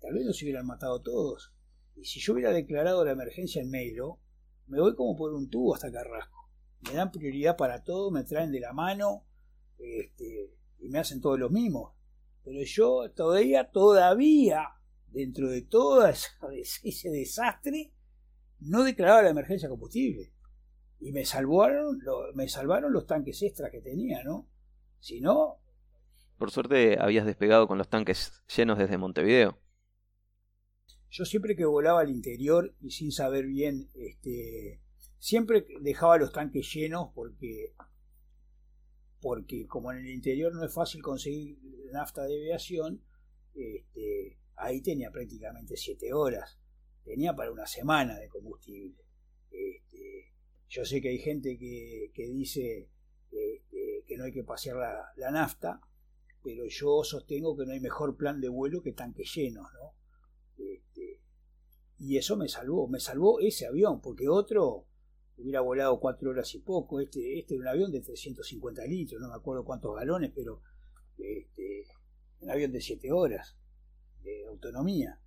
tal 0.01 0.13
vez 0.13 0.25
nos 0.25 0.41
hubieran 0.41 0.65
matado 0.65 1.01
todos. 1.01 1.53
Y 1.95 2.05
si 2.05 2.19
yo 2.19 2.34
hubiera 2.34 2.51
declarado 2.51 3.05
la 3.05 3.12
emergencia 3.12 3.62
en 3.62 3.69
Melo, 3.69 4.19
me 4.67 4.79
voy 4.79 4.95
como 4.95 5.15
por 5.15 5.34
un 5.34 5.49
tubo 5.49 5.75
hasta 5.75 5.91
Carrasco. 5.91 6.49
Me 6.81 6.93
dan 6.93 7.12
prioridad 7.12 7.55
para 7.55 7.84
todo, 7.84 8.12
me 8.12 8.23
traen 8.23 8.51
de 8.51 8.60
la 8.60 8.73
mano 8.73 9.25
este, 9.77 10.51
y 10.79 10.89
me 10.89 10.99
hacen 10.99 11.21
todos 11.21 11.39
los 11.39 11.51
mismos. 11.51 11.94
Pero 12.45 12.63
yo 12.63 13.12
todavía, 13.12 13.71
todavía, 13.71 14.69
dentro 15.08 15.49
de 15.49 15.63
todo 15.63 16.08
ese 16.08 17.10
desastre, 17.10 17.91
no 18.60 18.84
declaraba 18.84 19.23
la 19.23 19.31
emergencia 19.31 19.67
combustible 19.67 20.31
y 20.99 21.12
me 21.12 21.25
salvaron, 21.25 21.99
me 22.36 22.47
salvaron 22.47 22.93
los 22.93 23.05
tanques 23.05 23.41
extras 23.41 23.71
que 23.71 23.81
tenía, 23.81 24.23
¿no? 24.23 24.47
Si 24.99 25.21
no... 25.21 25.60
Por 26.38 26.51
suerte 26.51 26.97
habías 26.99 27.25
despegado 27.25 27.67
con 27.67 27.77
los 27.77 27.89
tanques 27.89 28.43
llenos 28.55 28.77
desde 28.77 28.97
Montevideo. 28.97 29.58
Yo 31.10 31.25
siempre 31.25 31.55
que 31.55 31.65
volaba 31.65 32.01
al 32.01 32.10
interior 32.10 32.75
y 32.81 32.91
sin 32.91 33.12
saber 33.12 33.45
bien, 33.45 33.89
este, 33.93 34.81
siempre 35.17 35.65
dejaba 35.81 36.17
los 36.17 36.34
tanques 36.34 36.73
llenos 36.73 37.10
porque, 37.15 37.73
porque 39.21 39.65
como 39.67 39.91
en 39.91 39.99
el 39.99 40.10
interior 40.10 40.54
no 40.54 40.63
es 40.63 40.73
fácil 40.73 41.01
conseguir 41.01 41.58
nafta 41.91 42.23
de 42.23 42.36
aviación, 42.36 43.01
este, 43.54 44.38
ahí 44.56 44.82
tenía 44.82 45.12
prácticamente 45.12 45.78
siete 45.78 46.13
horas. 46.13 46.60
Tenía 47.04 47.36
para 47.36 47.51
una 47.51 47.67
semana 47.67 48.17
de 48.17 48.28
combustible. 48.28 49.04
Este, 49.51 50.34
yo 50.69 50.86
sé 50.86 51.01
que 51.01 51.10
hay 51.10 51.19
gente 51.19 51.58
que, 51.58 52.12
dice 52.15 52.89
este, 53.32 54.04
que 54.08 54.17
no 54.17 54.25
hay 54.25 54.32
que 54.32 54.43
pasear 54.43 54.78
la, 55.15 55.32
nafta, 55.32 55.82
pero 56.43 56.65
yo 56.67 57.04
sostengo 57.04 57.56
que 57.56 57.65
no 57.65 57.73
hay 57.73 57.80
mejor 57.80 58.17
plan 58.17 58.41
de 58.41 58.49
vuelo 58.49 58.82
que 58.82 58.91
tanques 58.91 59.34
llenos, 59.34 59.67
¿no? 59.73 59.93
Este, 60.58 61.21
y 61.97 62.17
eso 62.17 62.38
me 62.38 62.47
salvó, 62.47 62.88
me 62.88 62.99
salvó 62.99 63.39
ese 63.39 63.65
avión, 63.65 64.01
porque 64.01 64.28
otro 64.28 64.88
hubiera 65.37 65.61
volado 65.61 65.99
cuatro 65.99 66.31
horas 66.31 66.53
y 66.55 66.59
poco. 66.59 66.99
Este, 66.99 67.39
este 67.39 67.55
era 67.55 67.61
un 67.61 67.67
avión 67.67 67.91
de 67.91 68.01
350 68.01 68.85
litros, 68.85 69.21
no 69.21 69.29
me 69.29 69.35
acuerdo 69.35 69.65
cuántos 69.65 69.95
galones, 69.95 70.31
pero 70.33 70.61
este, 71.17 71.85
un 72.39 72.49
avión 72.49 72.71
de 72.71 72.81
siete 72.81 73.11
horas 73.11 73.57
de 74.23 74.45
autonomía. 74.47 75.19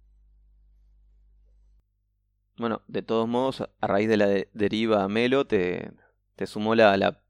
Bueno, 2.59 2.83
de 2.89 3.03
todos 3.03 3.29
modos, 3.29 3.63
a 3.63 3.87
raíz 3.87 4.09
de 4.09 4.17
la 4.17 4.27
deriva 4.53 5.05
a 5.05 5.09
Melo, 5.09 5.47
te, 5.47 5.93
te 6.35 6.47
sumó 6.47 6.75
la, 6.75 6.97
la, 6.97 7.23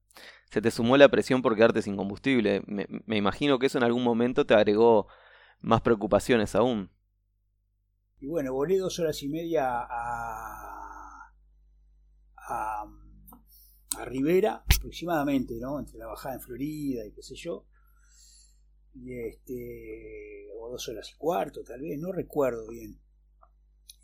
se 0.51 0.63
te 0.63 0.71
sumó 0.71 0.97
la 0.97 1.11
presión 1.11 1.43
por 1.43 1.55
quedarte 1.55 1.83
sin 1.83 1.97
combustible. 1.97 2.63
Me, 2.67 2.87
me, 3.05 3.17
imagino 3.17 3.59
que 3.59 3.67
eso 3.67 3.77
en 3.77 3.85
algún 3.85 4.05
momento 4.05 4.47
te 4.47 4.55
agregó 4.55 5.07
más 5.61 5.83
preocupaciones 5.83 6.55
aún. 6.55 6.91
Y 8.21 8.27
bueno, 8.27 8.53
volé 8.55 8.79
dos 8.79 8.99
horas 8.99 9.23
y 9.23 9.29
media 9.29 9.69
a, 9.69 10.88
a, 12.49 12.85
a 13.99 14.05
Rivera, 14.05 14.65
aproximadamente, 14.77 15.55
¿no? 15.61 15.79
Entre 15.79 15.99
la 15.99 16.07
bajada 16.07 16.37
en 16.37 16.41
Florida 16.41 17.07
y 17.07 17.13
qué 17.13 17.23
sé 17.23 17.35
yo. 17.35 17.67
Y 18.95 19.13
este, 19.15 20.49
o 20.59 20.71
dos 20.71 20.89
horas 20.89 21.11
y 21.13 21.17
cuarto, 21.17 21.63
tal 21.63 21.81
vez, 21.83 21.99
no 21.99 22.13
recuerdo 22.13 22.69
bien 22.69 22.99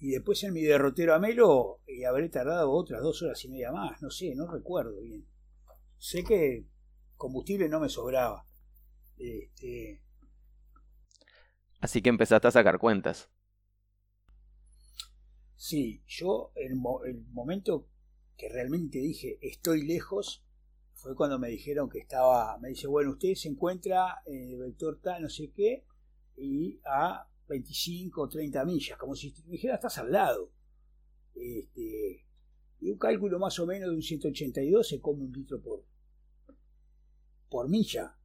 y 0.04 0.10
después 0.10 0.42
en 0.42 0.52
mi 0.52 0.62
derrotero 0.62 1.14
a 1.14 1.18
Melo 1.18 1.80
y 1.86 2.04
habré 2.04 2.28
tardado 2.28 2.70
otras 2.70 3.00
dos 3.00 3.22
horas 3.22 3.42
y 3.44 3.48
media 3.48 3.72
más, 3.72 4.02
no 4.02 4.10
sé, 4.10 4.34
no 4.34 4.46
recuerdo 4.46 5.00
bien. 5.00 5.26
Sé 5.96 6.24
que 6.24 6.66
combustible 7.16 7.70
no 7.70 7.80
me 7.80 7.88
sobraba. 7.88 8.46
Este... 9.16 10.02
Así 11.80 12.02
que 12.02 12.10
empezaste 12.10 12.48
a 12.48 12.50
sacar 12.50 12.78
cuentas. 12.78 13.30
Sí, 15.56 16.04
yo 16.06 16.52
el, 16.54 16.72
el 17.06 17.24
momento 17.30 17.88
que 18.36 18.48
realmente 18.48 18.98
dije 18.98 19.38
estoy 19.40 19.82
lejos 19.82 20.44
fue 20.94 21.14
cuando 21.14 21.38
me 21.38 21.48
dijeron 21.48 21.90
que 21.90 21.98
estaba, 21.98 22.56
me 22.58 22.70
dice, 22.70 22.86
bueno, 22.86 23.10
usted 23.10 23.34
se 23.34 23.48
encuentra 23.48 24.22
en 24.24 24.52
el 24.52 24.58
vector 24.58 25.00
tal, 25.02 25.22
no 25.22 25.28
sé 25.28 25.50
qué, 25.50 25.84
y 26.36 26.80
a 26.84 27.28
25 27.48 28.22
o 28.22 28.28
30 28.28 28.64
millas, 28.64 28.98
como 28.98 29.14
si 29.14 29.34
me 29.44 29.52
dijera 29.52 29.74
estás 29.74 29.98
al 29.98 30.10
lado. 30.10 30.50
Este, 31.34 32.24
y 32.80 32.90
un 32.90 32.98
cálculo 32.98 33.38
más 33.38 33.58
o 33.58 33.66
menos 33.66 33.90
de 33.90 33.96
un 33.96 34.02
182 34.02 34.88
se 34.88 35.00
come 35.00 35.24
un 35.24 35.32
litro 35.32 35.60
por, 35.60 35.84
por 37.50 37.68
milla. 37.68 38.16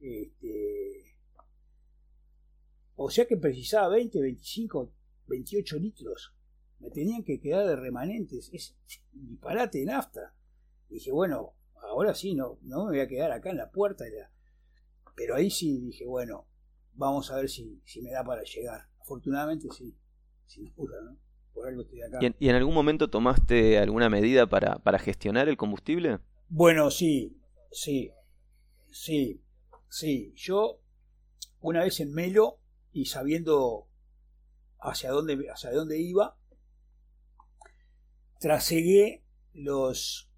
Este, 0.00 1.18
o 2.96 3.10
sea 3.10 3.26
que 3.26 3.36
precisaba 3.36 3.88
20, 3.88 4.20
25, 4.20 4.92
28 5.26 5.76
litros. 5.78 6.33
Me 6.84 6.90
tenían 6.90 7.24
que 7.24 7.40
quedar 7.40 7.66
de 7.66 7.76
remanentes. 7.76 8.50
Es 8.52 8.76
disparate 9.12 9.78
de 9.78 9.86
nafta. 9.86 10.34
dije, 10.90 11.10
bueno, 11.10 11.54
ahora 11.80 12.14
sí, 12.14 12.34
no, 12.34 12.58
no 12.60 12.84
me 12.84 12.90
voy 12.90 13.00
a 13.00 13.08
quedar 13.08 13.32
acá 13.32 13.48
en 13.48 13.56
la 13.56 13.70
puerta. 13.70 14.04
Pero 15.16 15.34
ahí 15.34 15.50
sí 15.50 15.80
dije, 15.80 16.04
bueno, 16.04 16.46
vamos 16.92 17.30
a 17.30 17.36
ver 17.36 17.48
si, 17.48 17.80
si 17.86 18.02
me 18.02 18.10
da 18.10 18.22
para 18.22 18.42
llegar. 18.42 18.86
Afortunadamente 19.00 19.68
sí, 19.70 19.96
sin 20.44 20.74
duda, 20.74 21.00
¿no? 21.02 21.16
Por 21.54 21.68
algo 21.68 21.82
estoy 21.82 22.02
acá. 22.02 22.18
¿Y 22.20 22.48
en, 22.48 22.54
algún 22.54 22.74
momento 22.74 23.08
tomaste 23.08 23.78
alguna 23.78 24.10
medida 24.10 24.46
para, 24.46 24.76
para 24.76 24.98
gestionar 24.98 25.48
el 25.48 25.56
combustible? 25.56 26.18
Bueno, 26.50 26.90
sí, 26.90 27.40
sí, 27.70 28.10
sí, 28.90 29.40
sí. 29.88 30.34
Yo, 30.36 30.80
una 31.60 31.82
vez 31.82 32.00
en 32.00 32.12
Melo 32.12 32.58
y 32.92 33.06
sabiendo 33.06 33.88
hacia 34.80 35.12
dónde, 35.12 35.46
hacia 35.48 35.72
dónde 35.72 35.98
iba, 35.98 36.36
trasegué 38.44 39.24
los 39.54 40.30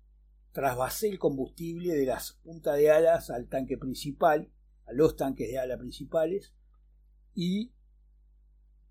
trasvasé 0.52 1.08
el 1.08 1.18
combustible 1.18 1.92
de 1.92 2.06
las 2.06 2.34
puntas 2.44 2.76
de 2.76 2.88
alas 2.88 3.30
al 3.30 3.48
tanque 3.48 3.76
principal 3.76 4.48
a 4.84 4.92
los 4.92 5.16
tanques 5.16 5.48
de 5.48 5.58
ala 5.58 5.76
principales 5.76 6.54
y 7.34 7.72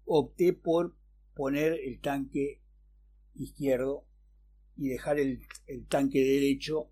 opté 0.04 0.52
por 0.52 0.98
poner 1.34 1.80
el 1.82 2.02
tanque 2.02 2.62
izquierdo 3.36 4.06
y 4.76 4.90
dejar 4.90 5.18
el, 5.18 5.40
tanque 5.88 6.20
derecho. 6.20 6.92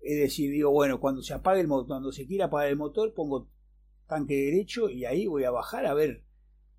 Es 0.00 0.18
decir, 0.18 0.50
digo, 0.50 0.72
bueno, 0.72 0.98
cuando 0.98 1.22
se 1.22 1.34
apague 1.34 1.60
el 1.60 1.68
motor, 1.68 1.86
cuando 1.86 2.10
se 2.10 2.26
quiera 2.26 2.46
apagar 2.46 2.68
el 2.68 2.76
motor, 2.76 3.14
pongo 3.14 3.48
tanque 4.08 4.34
derecho 4.34 4.90
y 4.90 5.04
ahí 5.04 5.28
voy 5.28 5.44
a 5.44 5.52
bajar 5.52 5.86
a 5.86 5.94
ver 5.94 6.24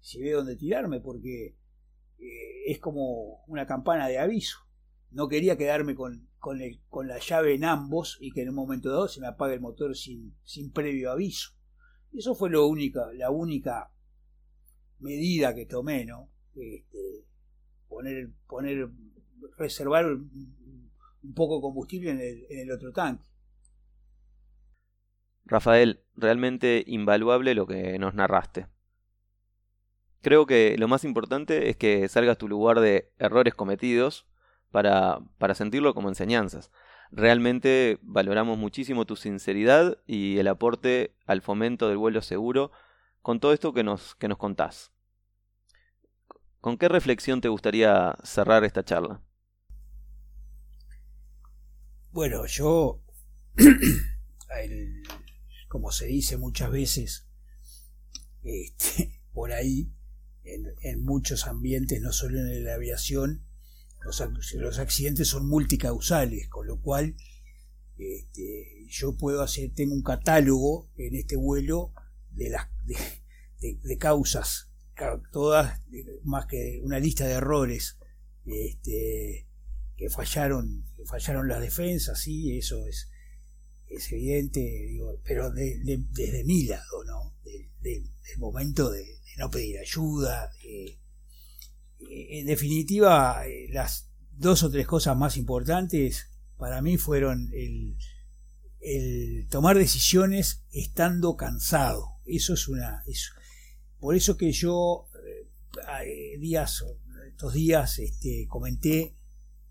si 0.01 0.19
veo 0.19 0.39
dónde 0.39 0.57
tirarme, 0.57 0.99
porque 0.99 1.55
es 2.65 2.79
como 2.79 3.43
una 3.47 3.65
campana 3.65 4.07
de 4.07 4.19
aviso. 4.19 4.59
no 5.11 5.27
quería 5.27 5.57
quedarme 5.57 5.95
con, 5.95 6.29
con, 6.37 6.61
el, 6.61 6.81
con 6.89 7.07
la 7.07 7.19
llave 7.19 7.55
en 7.55 7.65
ambos 7.65 8.17
y 8.21 8.31
que 8.31 8.41
en 8.41 8.49
un 8.49 8.55
momento 8.55 8.89
dado 8.89 9.07
se 9.07 9.21
me 9.21 9.27
apague 9.27 9.55
el 9.55 9.61
motor 9.61 9.95
sin, 9.95 10.35
sin 10.43 10.71
previo 10.71 11.11
aviso. 11.11 11.51
Eso 12.13 12.35
fue 12.35 12.49
lo 12.49 12.67
única, 12.67 13.07
la 13.13 13.31
única 13.31 13.91
medida 14.99 15.55
que 15.55 15.65
tomé, 15.65 16.05
¿no? 16.05 16.29
Este, 16.55 17.25
poner, 17.87 18.29
poner, 18.47 18.89
reservar 19.57 20.05
un, 20.05 21.33
poco 21.35 21.57
de 21.57 21.61
combustible 21.61 22.11
en 22.11 22.19
el, 22.19 22.45
en 22.49 22.59
el 22.59 22.71
otro 22.71 22.91
tanque. 22.91 23.25
Rafael, 25.45 26.03
realmente 26.15 26.83
invaluable 26.85 27.55
lo 27.55 27.65
que 27.65 27.97
nos 27.97 28.13
narraste. 28.13 28.67
Creo 30.21 30.45
que 30.45 30.75
lo 30.77 30.87
más 30.87 31.03
importante 31.03 31.69
es 31.69 31.77
que 31.77 32.07
salgas 32.09 32.37
tu 32.37 32.47
lugar 32.47 32.79
de 32.79 33.11
errores 33.19 33.53
cometidos 33.53 34.25
para, 34.71 35.19
para 35.37 35.55
sentirlo 35.55 35.93
como 35.93 36.09
enseñanzas. 36.09 36.71
Realmente 37.11 37.97
valoramos 38.01 38.57
muchísimo 38.57 39.05
tu 39.05 39.15
sinceridad 39.15 39.97
y 40.05 40.37
el 40.37 40.47
aporte 40.47 41.15
al 41.25 41.41
fomento 41.41 41.87
del 41.87 41.97
vuelo 41.97 42.21
seguro 42.21 42.71
con 43.21 43.39
todo 43.39 43.53
esto 43.53 43.73
que 43.73 43.83
nos, 43.83 44.15
que 44.15 44.27
nos 44.27 44.37
contás. 44.37 44.91
¿Con 46.61 46.77
qué 46.77 46.89
reflexión 46.89 47.41
te 47.41 47.47
gustaría 47.47 48.15
cerrar 48.23 48.63
esta 48.63 48.83
charla? 48.83 49.21
Bueno, 52.11 52.45
yo 52.45 53.01
como 55.69 55.91
se 55.91 56.07
dice 56.07 56.37
muchas 56.37 56.71
veces, 56.71 57.27
este, 58.43 59.21
por 59.33 59.51
ahí, 59.51 59.93
en, 60.81 61.03
muchos 61.03 61.47
ambientes, 61.47 62.01
no 62.01 62.11
solo 62.11 62.39
en 62.39 62.63
la 62.63 62.75
aviación, 62.75 63.45
los, 64.03 64.23
los 64.55 64.79
accidentes 64.79 65.27
son 65.27 65.47
multicausales, 65.47 66.47
con 66.47 66.67
lo 66.67 66.79
cual 66.81 67.15
este, 67.97 68.85
yo 68.87 69.17
puedo 69.17 69.41
hacer, 69.41 69.71
tengo 69.73 69.93
un 69.93 70.03
catálogo 70.03 70.89
en 70.97 71.15
este 71.15 71.35
vuelo 71.35 71.93
de 72.31 72.49
las 72.49 72.67
de, 73.59 73.97
causas, 73.97 74.69
todas 75.31 75.81
más 76.23 76.45
que 76.45 76.79
una 76.83 76.99
lista 76.99 77.25
de 77.25 77.33
errores 77.33 77.97
este, 78.45 79.47
que 79.97 80.09
fallaron, 80.09 80.85
fallaron 81.05 81.47
las 81.47 81.61
defensas, 81.61 82.21
sí, 82.21 82.57
eso 82.57 82.85
es 82.85 83.09
es 83.89 84.11
evidente, 84.11 84.59
digo, 84.59 85.19
pero 85.23 85.51
desde 85.51 86.43
mi 86.43 86.65
lado, 86.65 87.03
¿no? 87.05 87.35
del 87.81 88.11
momento 88.37 88.91
de, 88.91 89.18
no 89.39 89.49
pedir 89.49 89.79
ayuda. 89.79 90.51
en 91.99 92.45
definitiva, 92.45 93.47
eh, 93.47 93.67
las 93.71 94.09
dos 94.37 94.63
o 94.63 94.69
tres 94.69 94.85
cosas 94.85 95.17
más 95.17 95.37
importantes 95.37 96.27
para 96.57 96.81
mí 96.81 96.97
fueron 96.97 97.49
el, 97.53 97.97
el 98.81 99.47
tomar 99.49 99.77
decisiones 99.77 100.63
estando 100.71 101.35
cansado. 101.35 102.19
Eso 102.25 102.53
es 102.53 102.67
una. 102.67 103.03
por 103.99 104.15
eso 104.15 104.37
que 104.37 104.51
yo, 104.51 105.07
eh, 106.05 106.37
días, 106.37 106.83
estos 107.27 107.53
días, 107.53 107.99
este, 107.99 108.45
comenté 108.47 109.15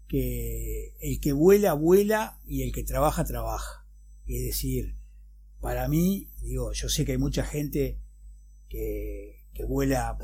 que 0.09 0.95
el 1.01 1.21
que 1.21 1.33
vuela, 1.33 1.75
vuela 1.75 2.41
y 2.47 2.63
el 2.63 2.73
que 2.73 2.83
trabaja, 2.83 3.25
trabaja. 3.25 3.87
Es 4.27 4.43
decir, 4.43 4.97
para 5.61 5.89
mí, 5.89 6.31
digo, 6.43 6.73
yo 6.73 6.89
sé 6.89 7.05
que 7.05 7.13
hay 7.13 7.19
mucha 7.19 7.45
gente 7.45 7.99
que, 8.69 9.38
que 9.59 9.65
vuela, 9.65 10.17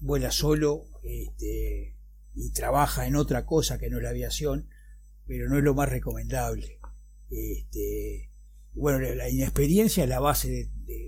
vuela 0.00 0.30
solo 0.30 0.84
este, 1.02 1.96
y 2.34 2.50
trabaja 2.52 3.06
en 3.06 3.16
otra 3.16 3.46
cosa 3.46 3.78
que 3.78 3.88
no 3.88 3.96
es 3.96 4.02
la 4.02 4.10
aviación, 4.10 4.68
pero 5.26 5.48
no 5.48 5.56
es 5.56 5.64
lo 5.64 5.74
más 5.74 5.88
recomendable. 5.88 6.78
Este, 7.30 8.30
bueno, 8.74 8.98
la 8.98 9.30
inexperiencia 9.30 10.04
es 10.04 10.10
la 10.10 10.20
base 10.20 10.50
de, 10.50 11.06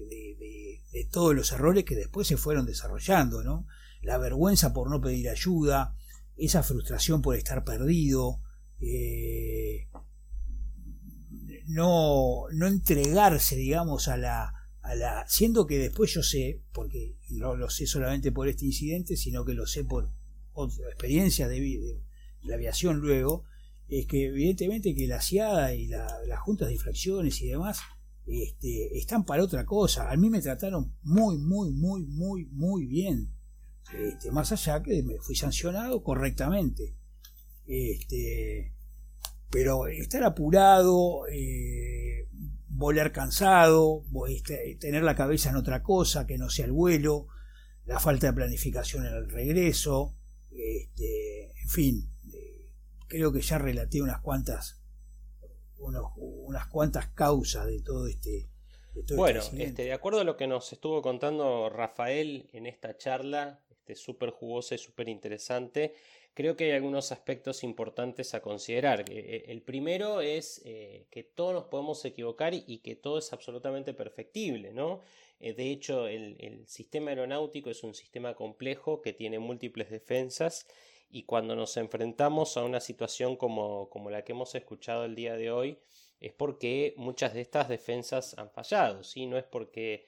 todos 1.11 1.35
los 1.35 1.53
errores 1.53 1.85
que 1.85 1.95
después 1.95 2.27
se 2.27 2.39
fueron 2.39 2.65
desarrollando, 2.65 3.43
¿no? 3.43 3.67
La 4.01 4.17
vergüenza 4.17 4.73
por 4.73 4.89
no 4.89 5.03
pedir 5.03 5.29
ayuda, 5.29 5.95
esa 6.37 6.63
frustración 6.63 7.21
por 7.21 7.37
estar 7.37 7.65
perdido, 7.65 8.41
eh, 8.81 9.89
no, 11.67 12.45
no 12.53 12.67
entregarse, 12.67 13.57
digamos, 13.57 14.09
a 14.09 14.17
la, 14.17 14.62
siendo 15.27 15.67
que 15.67 15.79
después 15.79 16.13
yo 16.13 16.23
sé, 16.23 16.63
porque 16.73 17.17
no 17.31 17.57
lo 17.57 17.71
sé 17.71 17.87
solamente 17.87 18.33
por 18.33 18.49
este 18.49 18.67
incidente, 18.67 19.17
sino 19.17 19.45
que 19.45 19.55
lo 19.55 19.67
sé 19.67 19.85
por 19.85 20.11
otra 20.53 20.87
experiencia 20.89 21.49
de, 21.49 22.01
la 22.43 22.55
aviación 22.55 22.99
luego, 22.99 23.45
es 23.89 24.07
que 24.07 24.27
evidentemente 24.27 24.95
que 24.95 25.07
la 25.07 25.21
CIADA 25.21 25.75
y 25.75 25.87
la, 25.87 26.09
las 26.27 26.41
juntas 26.41 26.69
de 26.69 26.75
infracciones 26.75 27.41
y 27.41 27.49
demás 27.49 27.81
este, 28.27 28.99
están 28.99 29.25
para 29.25 29.43
otra 29.43 29.65
cosa. 29.65 30.11
A 30.11 30.17
mí 30.17 30.31
me 30.31 30.41
trataron 30.41 30.95
muy, 31.03 31.39
muy, 31.39 31.73
muy, 31.73 32.05
muy, 32.07 32.47
muy 32.47 32.87
bien. 32.87 33.33
Este, 33.93 34.31
más 34.31 34.53
allá 34.53 34.83
que 34.83 35.03
me 35.03 35.19
fui 35.19 35.35
sancionado 35.35 36.03
correctamente. 36.03 36.97
Este, 37.67 38.75
pero 39.51 39.87
estar 39.87 40.25
apurado, 40.25 41.27
eh, 41.29 42.29
volar 42.73 43.13
cansado, 43.13 44.05
este, 44.29 44.77
tener 44.81 45.03
la 45.03 45.15
cabeza 45.15 45.51
en 45.51 45.57
otra 45.57 45.83
cosa 45.83 46.27
que 46.27 46.39
no 46.39 46.51
sea 46.51 46.65
el 46.65 46.73
vuelo, 46.73 47.29
la 47.85 48.01
falta 48.01 48.29
de 48.29 48.33
planificación 48.33 49.07
en 49.07 49.15
el 49.15 49.29
regreso, 49.29 50.17
este, 50.51 51.53
en 51.61 51.69
fin, 51.69 52.11
eh, 52.33 52.71
creo 53.09 53.33
que 53.33 53.41
ya 53.41 53.59
relaté 53.59 54.01
unas 54.03 54.21
cuantas 54.21 54.79
unas 56.17 56.69
cuantas 56.69 57.09
causas 57.09 57.67
de 57.67 57.83
todo 57.83 58.07
este 58.07 58.49
de 58.95 59.01
este 59.01 59.15
bueno, 59.17 59.41
este, 59.41 59.85
de 59.85 59.93
acuerdo 59.93 60.21
a 60.21 60.25
lo 60.25 60.37
que 60.37 60.47
nos 60.47 60.73
estuvo 60.73 61.03
contando 61.03 61.69
Rafael 61.69 62.49
en 62.53 62.67
esta 62.67 62.97
charla, 62.97 63.65
este, 63.71 63.97
súper 63.97 64.31
jugosa 64.31 64.75
y 64.75 64.79
súper 64.79 65.09
interesante, 65.09 65.95
creo 66.35 66.57
que 66.57 66.65
hay 66.65 66.71
algunos 66.73 67.13
aspectos 67.13 67.63
importantes 67.65 68.35
a 68.35 68.41
considerar. 68.41 69.05
Eh, 69.11 69.45
el 69.49 69.63
primero 69.63 70.21
es 70.21 70.63
eh, 70.65 71.07
que 71.11 71.23
todos 71.23 71.55
nos 71.55 71.65
podemos 71.65 72.05
equivocar 72.05 72.55
y 72.55 72.79
que 72.79 72.97
todo 72.97 73.19
es 73.19 73.33
absolutamente 73.33 73.95
perfectible, 73.95 74.73
¿no? 74.73 75.01
Eh, 75.41 75.53
de 75.55 75.71
hecho, 75.71 76.07
el, 76.07 76.67
sistema 76.67 77.11
aeronáutico 77.11 77.71
es 77.71 77.83
un 77.83 77.95
sistema 77.95 78.35
complejo 78.35 79.03
que 79.03 79.13
tiene 79.13 79.39
múltiples 79.39 79.91
defensas 79.91 80.67
y 81.11 81.25
cuando 81.25 81.55
nos 81.57 81.77
enfrentamos 81.77 82.57
a 82.57 82.65
una 82.65 82.81
situación 82.81 83.37
como, 83.37 83.91
como 83.91 84.11
la 84.11 84.25
que 84.25 84.33
hemos 84.33 84.55
escuchado 84.55 85.05
el 85.05 85.15
día 85.15 85.37
de 85.37 85.51
hoy, 85.51 85.79
es 86.21 86.33
porque 86.33 86.95
muchas 86.97 87.35
de 87.35 87.41
estas 87.41 87.69
defensas 87.69 88.39
han 88.39 88.51
fallado, 88.51 89.03
¿sí? 89.05 89.27
No 89.27 89.37
es 89.37 89.45
porque 89.45 90.07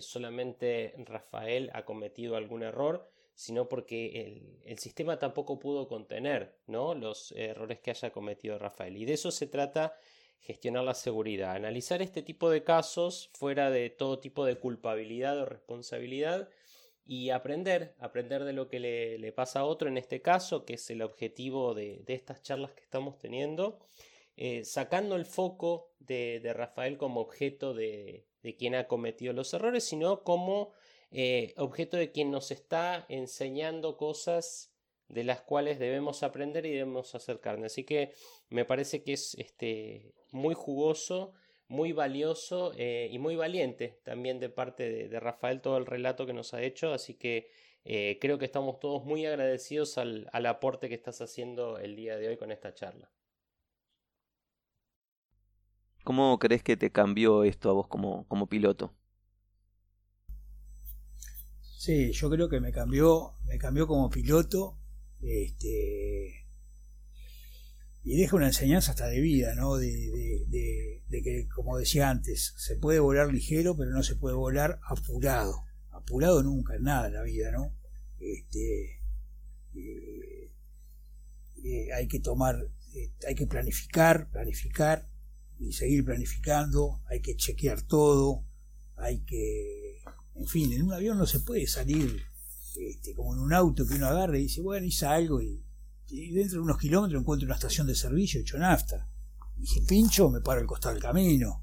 solamente 0.00 0.94
Rafael 1.06 1.70
ha 1.72 1.86
cometido 1.86 2.36
algún 2.36 2.62
error, 2.62 3.10
sino 3.40 3.70
porque 3.70 4.60
el, 4.66 4.78
sistema 4.78 5.18
tampoco 5.18 5.58
pudo 5.58 5.88
contener 5.88 6.58
¿no? 6.66 6.94
los 6.94 7.32
errores 7.32 7.80
que 7.80 7.90
haya 7.90 8.10
cometido 8.12 8.58
Rafael. 8.58 8.98
Y 8.98 9.06
de 9.06 9.14
eso 9.14 9.30
se 9.30 9.46
trata 9.46 9.94
gestionar 10.40 10.84
la 10.84 10.92
seguridad, 10.92 11.52
analizar 11.52 12.02
este 12.02 12.20
tipo 12.20 12.50
de 12.50 12.64
casos 12.64 13.30
fuera 13.32 13.70
de 13.70 13.88
todo 13.88 14.18
tipo 14.18 14.44
de 14.44 14.56
culpabilidad 14.56 15.38
o 15.38 15.46
responsabilidad 15.46 16.50
y 17.06 17.30
aprender, 17.30 17.94
aprender 17.98 18.44
de 18.44 18.52
lo 18.52 18.68
que 18.68 18.78
le, 18.78 19.32
pasa 19.32 19.60
a 19.60 19.64
otro 19.64 19.88
en 19.88 19.96
este 19.96 20.20
caso, 20.20 20.66
que 20.66 20.74
es 20.74 20.90
el 20.90 21.00
objetivo 21.00 21.72
de, 21.72 22.04
estas 22.08 22.42
charlas 22.42 22.72
que 22.72 22.82
estamos 22.82 23.16
teniendo, 23.16 23.78
eh, 24.36 24.66
sacando 24.66 25.16
el 25.16 25.24
foco 25.24 25.94
de, 25.98 26.42
Rafael 26.54 26.98
como 26.98 27.22
objeto 27.22 27.72
de, 27.72 28.26
de 28.42 28.56
quien 28.56 28.74
ha 28.74 28.86
cometido 28.86 29.32
los 29.32 29.54
errores, 29.54 29.84
sino 29.84 30.24
como 30.24 30.74
eh, 31.12 31.54
objeto 31.56 31.96
de 31.96 32.12
quien 32.12 32.30
nos 32.30 32.50
está 32.50 33.04
enseñando 33.08 33.96
cosas 33.96 34.72
de 35.08 35.24
las 35.24 35.40
cuales 35.40 35.78
debemos 35.80 36.22
aprender 36.22 36.64
y 36.66 36.70
debemos 36.70 37.14
acercarnos. 37.14 37.66
Así 37.66 37.84
que 37.84 38.12
me 38.48 38.64
parece 38.64 39.02
que 39.02 39.14
es 39.14 39.34
este, 39.34 40.14
muy 40.30 40.54
jugoso, 40.54 41.32
muy 41.66 41.92
valioso 41.92 42.72
eh, 42.76 43.08
y 43.10 43.18
muy 43.18 43.34
valiente 43.34 43.98
también 44.04 44.38
de 44.38 44.50
parte 44.50 45.08
de, 45.08 45.20
Rafael 45.20 45.60
todo 45.60 45.78
el 45.78 45.86
relato 45.86 46.26
que 46.26 46.32
nos 46.32 46.54
ha 46.54 46.62
hecho. 46.62 46.92
Así 46.92 47.14
que 47.14 47.50
eh, 47.84 48.18
creo 48.20 48.38
que 48.38 48.44
estamos 48.44 48.78
todos 48.78 49.04
muy 49.04 49.26
agradecidos 49.26 49.98
al, 49.98 50.28
aporte 50.46 50.88
que 50.88 50.94
estás 50.94 51.20
haciendo 51.20 51.78
el 51.78 51.96
día 51.96 52.16
de 52.16 52.28
hoy 52.28 52.36
con 52.36 52.52
esta 52.52 52.72
charla. 52.72 53.10
¿Cómo 56.04 56.38
crees 56.38 56.62
que 56.62 56.76
te 56.76 56.90
cambió 56.90 57.42
esto 57.42 57.68
a 57.68 57.72
vos 57.72 57.88
como 57.88 58.46
piloto? 58.48 58.94
Sí, 61.80 62.12
yo 62.12 62.28
creo 62.28 62.50
que 62.50 62.60
me 62.60 62.72
cambió, 62.72 63.36
me 63.46 63.56
cambió 63.56 63.86
como 63.86 64.10
piloto, 64.10 64.78
este, 65.22 66.46
y 68.02 68.18
deja 68.18 68.36
una 68.36 68.48
enseñanza 68.48 68.90
hasta 68.90 69.06
de 69.06 69.18
vida, 69.18 69.54
¿no? 69.54 69.76
De, 69.76 70.44
de, 70.46 71.22
que, 71.22 71.48
como 71.48 71.78
decía 71.78 72.10
antes, 72.10 72.52
se 72.58 72.76
puede 72.76 73.00
volar 73.00 73.32
ligero, 73.32 73.78
pero 73.78 73.92
no 73.92 74.02
se 74.02 74.14
puede 74.14 74.36
volar 74.36 74.78
apurado. 74.90 75.64
Apurado 75.88 76.42
nunca, 76.42 76.78
nada 76.78 77.06
en 77.06 77.14
la 77.14 77.22
vida, 77.22 77.50
¿no? 77.50 77.74
Este, 78.18 79.00
eh, 79.74 80.52
eh, 81.64 81.92
hay 81.94 82.08
que 82.08 82.20
tomar, 82.20 82.56
eh, 82.94 83.10
hay 83.26 83.34
que 83.34 83.46
planificar, 83.46 84.30
planificar 84.30 85.08
y 85.58 85.72
seguir 85.72 86.04
planificando, 86.04 87.00
hay 87.06 87.22
que 87.22 87.36
chequear 87.36 87.80
todo, 87.80 88.44
hay 88.96 89.20
que, 89.20 89.89
en 90.40 90.46
fin, 90.46 90.72
en 90.72 90.82
un 90.82 90.92
avión 90.94 91.18
no 91.18 91.26
se 91.26 91.40
puede 91.40 91.66
salir 91.66 92.22
este, 92.74 93.14
como 93.14 93.34
en 93.34 93.40
un 93.40 93.52
auto 93.52 93.86
que 93.86 93.94
uno 93.94 94.06
agarra 94.06 94.38
y 94.38 94.44
dice, 94.44 94.62
bueno, 94.62 94.86
y 94.86 94.90
salgo 94.90 95.42
y, 95.42 95.62
dentro 96.08 96.58
de 96.58 96.64
unos 96.64 96.78
kilómetros 96.78 97.20
encuentro 97.20 97.46
una 97.46 97.56
estación 97.56 97.86
de 97.86 97.94
servicio 97.94 98.40
hecho 98.40 98.58
nafta. 98.58 99.06
Y 99.58 99.60
dije, 99.60 99.82
pincho, 99.86 100.30
me 100.30 100.40
paro 100.40 100.60
al 100.60 100.66
costado 100.66 100.94
del 100.94 101.02
camino. 101.02 101.62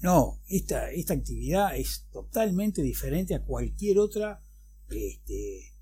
No, 0.00 0.40
esta, 0.48 0.90
esta 0.90 1.12
actividad 1.12 1.76
es 1.76 2.06
totalmente 2.10 2.82
diferente 2.82 3.34
a 3.34 3.42
cualquier 3.44 3.98
otra 3.98 4.42
este, 4.88 5.74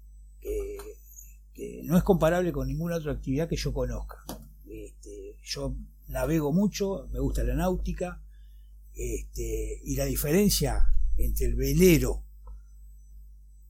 que, 1.55 1.83
no 1.85 1.97
es 1.97 2.03
comparable 2.03 2.51
con 2.51 2.66
ninguna 2.66 2.97
otra 2.97 3.12
actividad 3.12 3.49
que 3.49 3.57
yo 3.57 3.73
conozca. 3.73 4.25
Este, 4.68 5.37
yo 5.45 5.77
navego 6.09 6.53
mucho, 6.53 7.09
me 7.12 7.21
gusta 7.21 7.45
la 7.45 7.55
náutica, 7.55 8.21
y 8.93 9.97
la 9.97 10.05
diferencia 10.05 10.93
entre 11.21 11.47
el 11.47 11.55
velero 11.55 12.25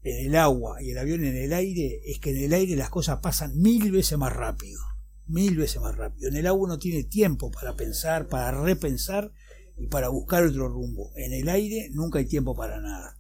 en 0.03 0.27
el 0.27 0.37
agua 0.37 0.83
y 0.83 0.91
el 0.93 0.99
avión 0.99 1.25
en 1.25 1.37
el 1.37 1.53
aire 1.53 2.01
es 2.07 2.19
que 2.19 2.31
en 2.31 2.45
el 2.45 2.53
aire 2.55 2.77
las 2.77 2.91
cosas 2.91 3.21
pasan 3.21 3.57
mil 3.57 3.93
veces 3.93 4.17
más 4.17 4.33
rápido, 4.33 4.81
mil 5.27 5.57
veces 5.57 5.81
más 5.81 5.97
rápido. 5.97 6.29
En 6.29 6.37
el 6.37 6.47
agua 6.47 6.65
uno 6.65 6.79
tiene 6.79 7.05
tiempo 7.05 7.51
para 7.51 7.77
pensar, 7.77 8.29
para 8.29 8.63
repensar 8.63 9.33
y 9.77 9.89
para 9.89 10.09
buscar 10.09 10.45
otro 10.45 10.69
rumbo. 10.69 11.13
En 11.17 11.33
el 11.33 11.49
aire 11.49 11.91
nunca 11.93 12.19
hay 12.19 12.27
tiempo 12.27 12.55
para 12.55 12.81
nada. 12.81 13.19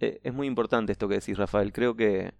Eh, 0.00 0.20
es 0.24 0.34
muy 0.34 0.46
importante 0.46 0.92
esto 0.92 1.08
que 1.08 1.14
decís, 1.14 1.38
Rafael. 1.38 1.72
Creo 1.72 1.96
que, 1.96 2.34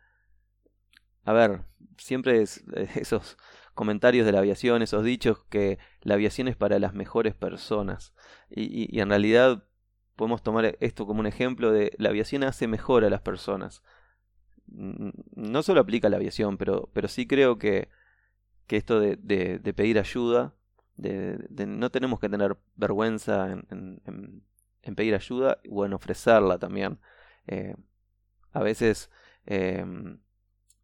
a 1.24 1.32
ver, 1.32 1.64
siempre 1.97 2.43
es, 2.43 2.64
esos 2.97 3.36
comentarios 3.74 4.26
de 4.26 4.32
la 4.32 4.40
aviación, 4.40 4.82
esos 4.82 5.05
dichos 5.05 5.45
que 5.49 5.78
la 6.03 6.14
aviación 6.14 6.49
es 6.49 6.57
para 6.57 6.78
las 6.78 6.93
mejores 6.93 7.34
personas. 7.34 8.14
Y, 8.51 9.01
en 9.01 9.09
realidad 9.09 9.64
podemos 10.22 10.44
tomar 10.44 10.76
esto 10.78 11.04
como 11.04 11.18
un 11.18 11.26
ejemplo 11.26 11.72
de 11.72 11.96
la 11.98 12.10
aviación 12.10 12.44
hace 12.44 12.68
mejor 12.68 13.04
a 13.04 13.10
las 13.10 13.22
personas. 13.22 13.82
No 14.68 15.64
solo 15.64 15.80
aplica 15.80 16.08
la 16.08 16.16
aviación, 16.16 16.58
pero, 16.58 16.90
pero 16.92 17.08
sí 17.08 17.26
creo 17.26 17.58
que, 17.58 17.88
que 18.68 18.76
esto 18.76 19.00
de, 19.00 19.16
pedir 19.74 19.98
ayuda, 19.98 20.54
de, 20.94 21.44
no 21.66 21.90
tenemos 21.90 22.20
que 22.20 22.28
tener 22.28 22.56
vergüenza 22.76 23.50
en, 23.50 24.44
en, 24.82 24.94
pedir 24.94 25.16
ayuda 25.16 25.58
o 25.68 25.84
en 25.86 25.92
ofrecerla 25.92 26.56
también. 26.56 27.00
Eh, 27.48 27.74
a 28.52 28.62
veces 28.62 29.10
eh, 29.46 29.84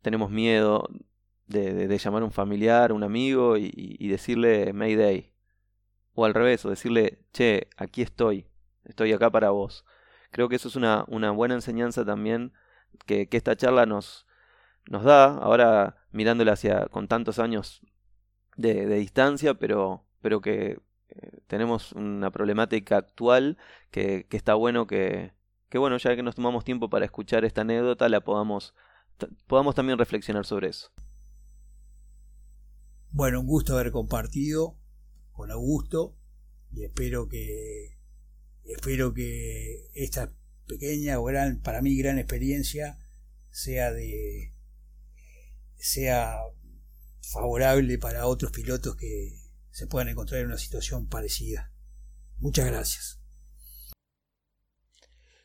tenemos 0.03 0.33
miedo 0.33 0.89
de, 1.47 1.87
de, 1.87 1.99
llamar 1.99 2.23
a 2.23 2.25
un 2.25 2.33
familiar, 2.33 2.93
un 2.93 3.05
amigo 3.05 3.57
y, 3.57 3.71
y, 3.73 4.09
decirle 4.09 4.73
Mayday. 4.73 5.33
O 6.15 6.25
al 6.25 6.35
revés, 6.35 6.65
o 6.65 6.71
decirle, 6.71 7.21
che, 7.33 7.69
aquí 7.77 8.03
estoy, 8.03 8.48
estoy 8.89 9.13
acá 9.13 9.31
para 9.31 9.51
vos. 9.51 9.85
Creo 10.31 10.49
que 10.49 10.57
eso 10.57 10.69
es 10.69 10.77
una, 10.77 11.05
buena 11.31 11.55
enseñanza 11.55 12.05
también 12.05 12.53
que, 13.07 13.29
esta 13.31 13.57
charla 13.57 13.87
nos, 13.87 14.27
da, 14.87 15.27
ahora 15.37 15.97
mirándola 16.11 16.53
hacia 16.53 16.87
con 16.87 17.09
tantos 17.09 17.39
años 17.39 17.83
de, 18.57 18.87
distancia, 18.87 19.55
pero, 19.55 20.05
que 20.43 20.81
eh, 21.09 21.41
tenemos 21.47 21.93
una 21.93 22.31
problemática 22.31 22.97
actual 22.97 23.57
que, 23.91 24.27
está 24.31 24.55
bueno 24.55 24.87
que, 24.87 25.33
que, 25.69 25.79
bueno, 25.79 25.97
ya 25.97 26.17
que 26.17 26.23
nos 26.23 26.35
tomamos 26.35 26.65
tiempo 26.65 26.91
para 26.91 27.05
escuchar 27.05 27.45
esta 27.45 27.63
anécdota, 27.63 28.09
la 28.09 28.21
podamos, 28.21 28.75
podamos 29.47 29.75
también 29.75 29.99
reflexionar 29.99 30.45
sobre 30.45 30.69
eso. 30.69 30.91
Bueno, 33.11 33.41
un 33.41 33.47
gusto 33.47 33.75
haber 33.75 33.91
compartido 33.91 34.77
con 35.33 35.51
Augusto 35.51 36.15
y 36.73 36.85
espero 36.85 37.29
que 37.29 37.98
espero 38.69 39.15
que 39.15 39.89
esta 39.95 40.33
pequeña 40.67 41.19
o 41.19 41.25
gran 41.25 41.61
para 41.61 41.81
mí 41.83 41.97
gran 41.97 42.19
experiencia 42.19 42.99
sea 43.51 43.93
de 43.93 44.55
sea 45.77 46.37
favorable 47.23 47.99
para 47.99 48.27
otros 48.27 48.53
pilotos 48.53 48.97
que 48.97 49.41
se 49.71 49.87
puedan 49.87 50.09
encontrar 50.09 50.41
en 50.41 50.49
una 50.49 50.59
situación 50.59 51.09
parecida. 51.09 51.73
Muchas 52.39 52.67
gracias. 52.67 53.21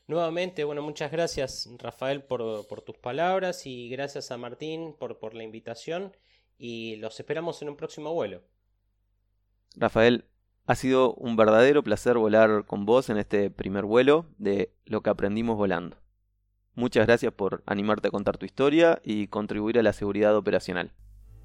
Nuevamente, 0.08 0.64
bueno, 0.64 0.82
muchas 0.82 1.12
gracias 1.12 1.70
Rafael 1.78 2.24
por, 2.24 2.68
por 2.68 2.82
tus 2.82 2.98
palabras 2.98 3.66
y 3.66 3.90
gracias 3.90 4.32
a 4.32 4.38
Martín 4.38 4.96
por, 5.00 5.18
por 5.18 5.34
la 5.34 5.44
invitación 5.44 6.16
y 6.58 6.98
los 6.98 7.20
esperamos 7.20 7.62
en 7.62 7.70
un 7.70 7.78
próximo 7.78 8.14
vuelo. 8.14 8.44
Rafael, 9.76 10.26
ha 10.66 10.76
sido 10.76 11.14
un 11.16 11.36
verdadero 11.36 11.84
placer 11.84 12.18
volar 12.18 12.66
con 12.66 12.86
vos 12.86 13.10
en 13.10 13.18
este 13.18 13.50
primer 13.50 13.86
vuelo 13.86 14.26
de 14.38 14.72
lo 14.86 15.02
que 15.02 15.10
aprendimos 15.10 15.58
volando. 15.58 15.98
Muchas 16.76 17.06
gracias 17.06 17.34
por 17.34 17.64
animarte 17.66 18.08
a 18.08 18.12
contar 18.12 18.38
tu 18.38 18.46
historia 18.46 19.00
y 19.04 19.28
contribuir 19.28 19.78
a 19.78 19.84
la 19.84 19.94
seguridad 19.94 20.36
operacional. 20.36 20.92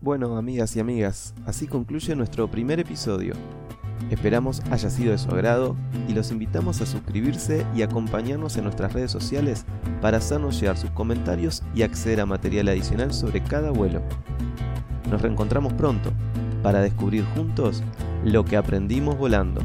Bueno, 0.00 0.36
amigas 0.36 0.76
y 0.76 0.80
amigas, 0.80 1.34
así 1.44 1.66
concluye 1.66 2.14
nuestro 2.14 2.48
primer 2.48 2.78
episodio. 2.78 3.34
Esperamos 4.10 4.62
haya 4.70 4.88
sido 4.88 5.10
de 5.10 5.18
su 5.18 5.28
agrado 5.30 5.76
y 6.08 6.14
los 6.14 6.30
invitamos 6.30 6.80
a 6.80 6.86
suscribirse 6.86 7.66
y 7.74 7.82
acompañarnos 7.82 8.56
en 8.56 8.64
nuestras 8.64 8.92
redes 8.92 9.10
sociales 9.10 9.66
para 10.00 10.18
hacernos 10.18 10.58
llegar 10.58 10.78
sus 10.78 10.90
comentarios 10.90 11.64
y 11.74 11.82
acceder 11.82 12.20
a 12.20 12.26
material 12.26 12.68
adicional 12.68 13.12
sobre 13.12 13.42
cada 13.42 13.72
vuelo. 13.72 14.00
Nos 15.10 15.20
reencontramos 15.20 15.72
pronto 15.72 16.12
para 16.62 16.80
descubrir 16.80 17.24
juntos 17.34 17.82
lo 18.24 18.44
que 18.44 18.56
aprendimos 18.56 19.16
volando. 19.16 19.60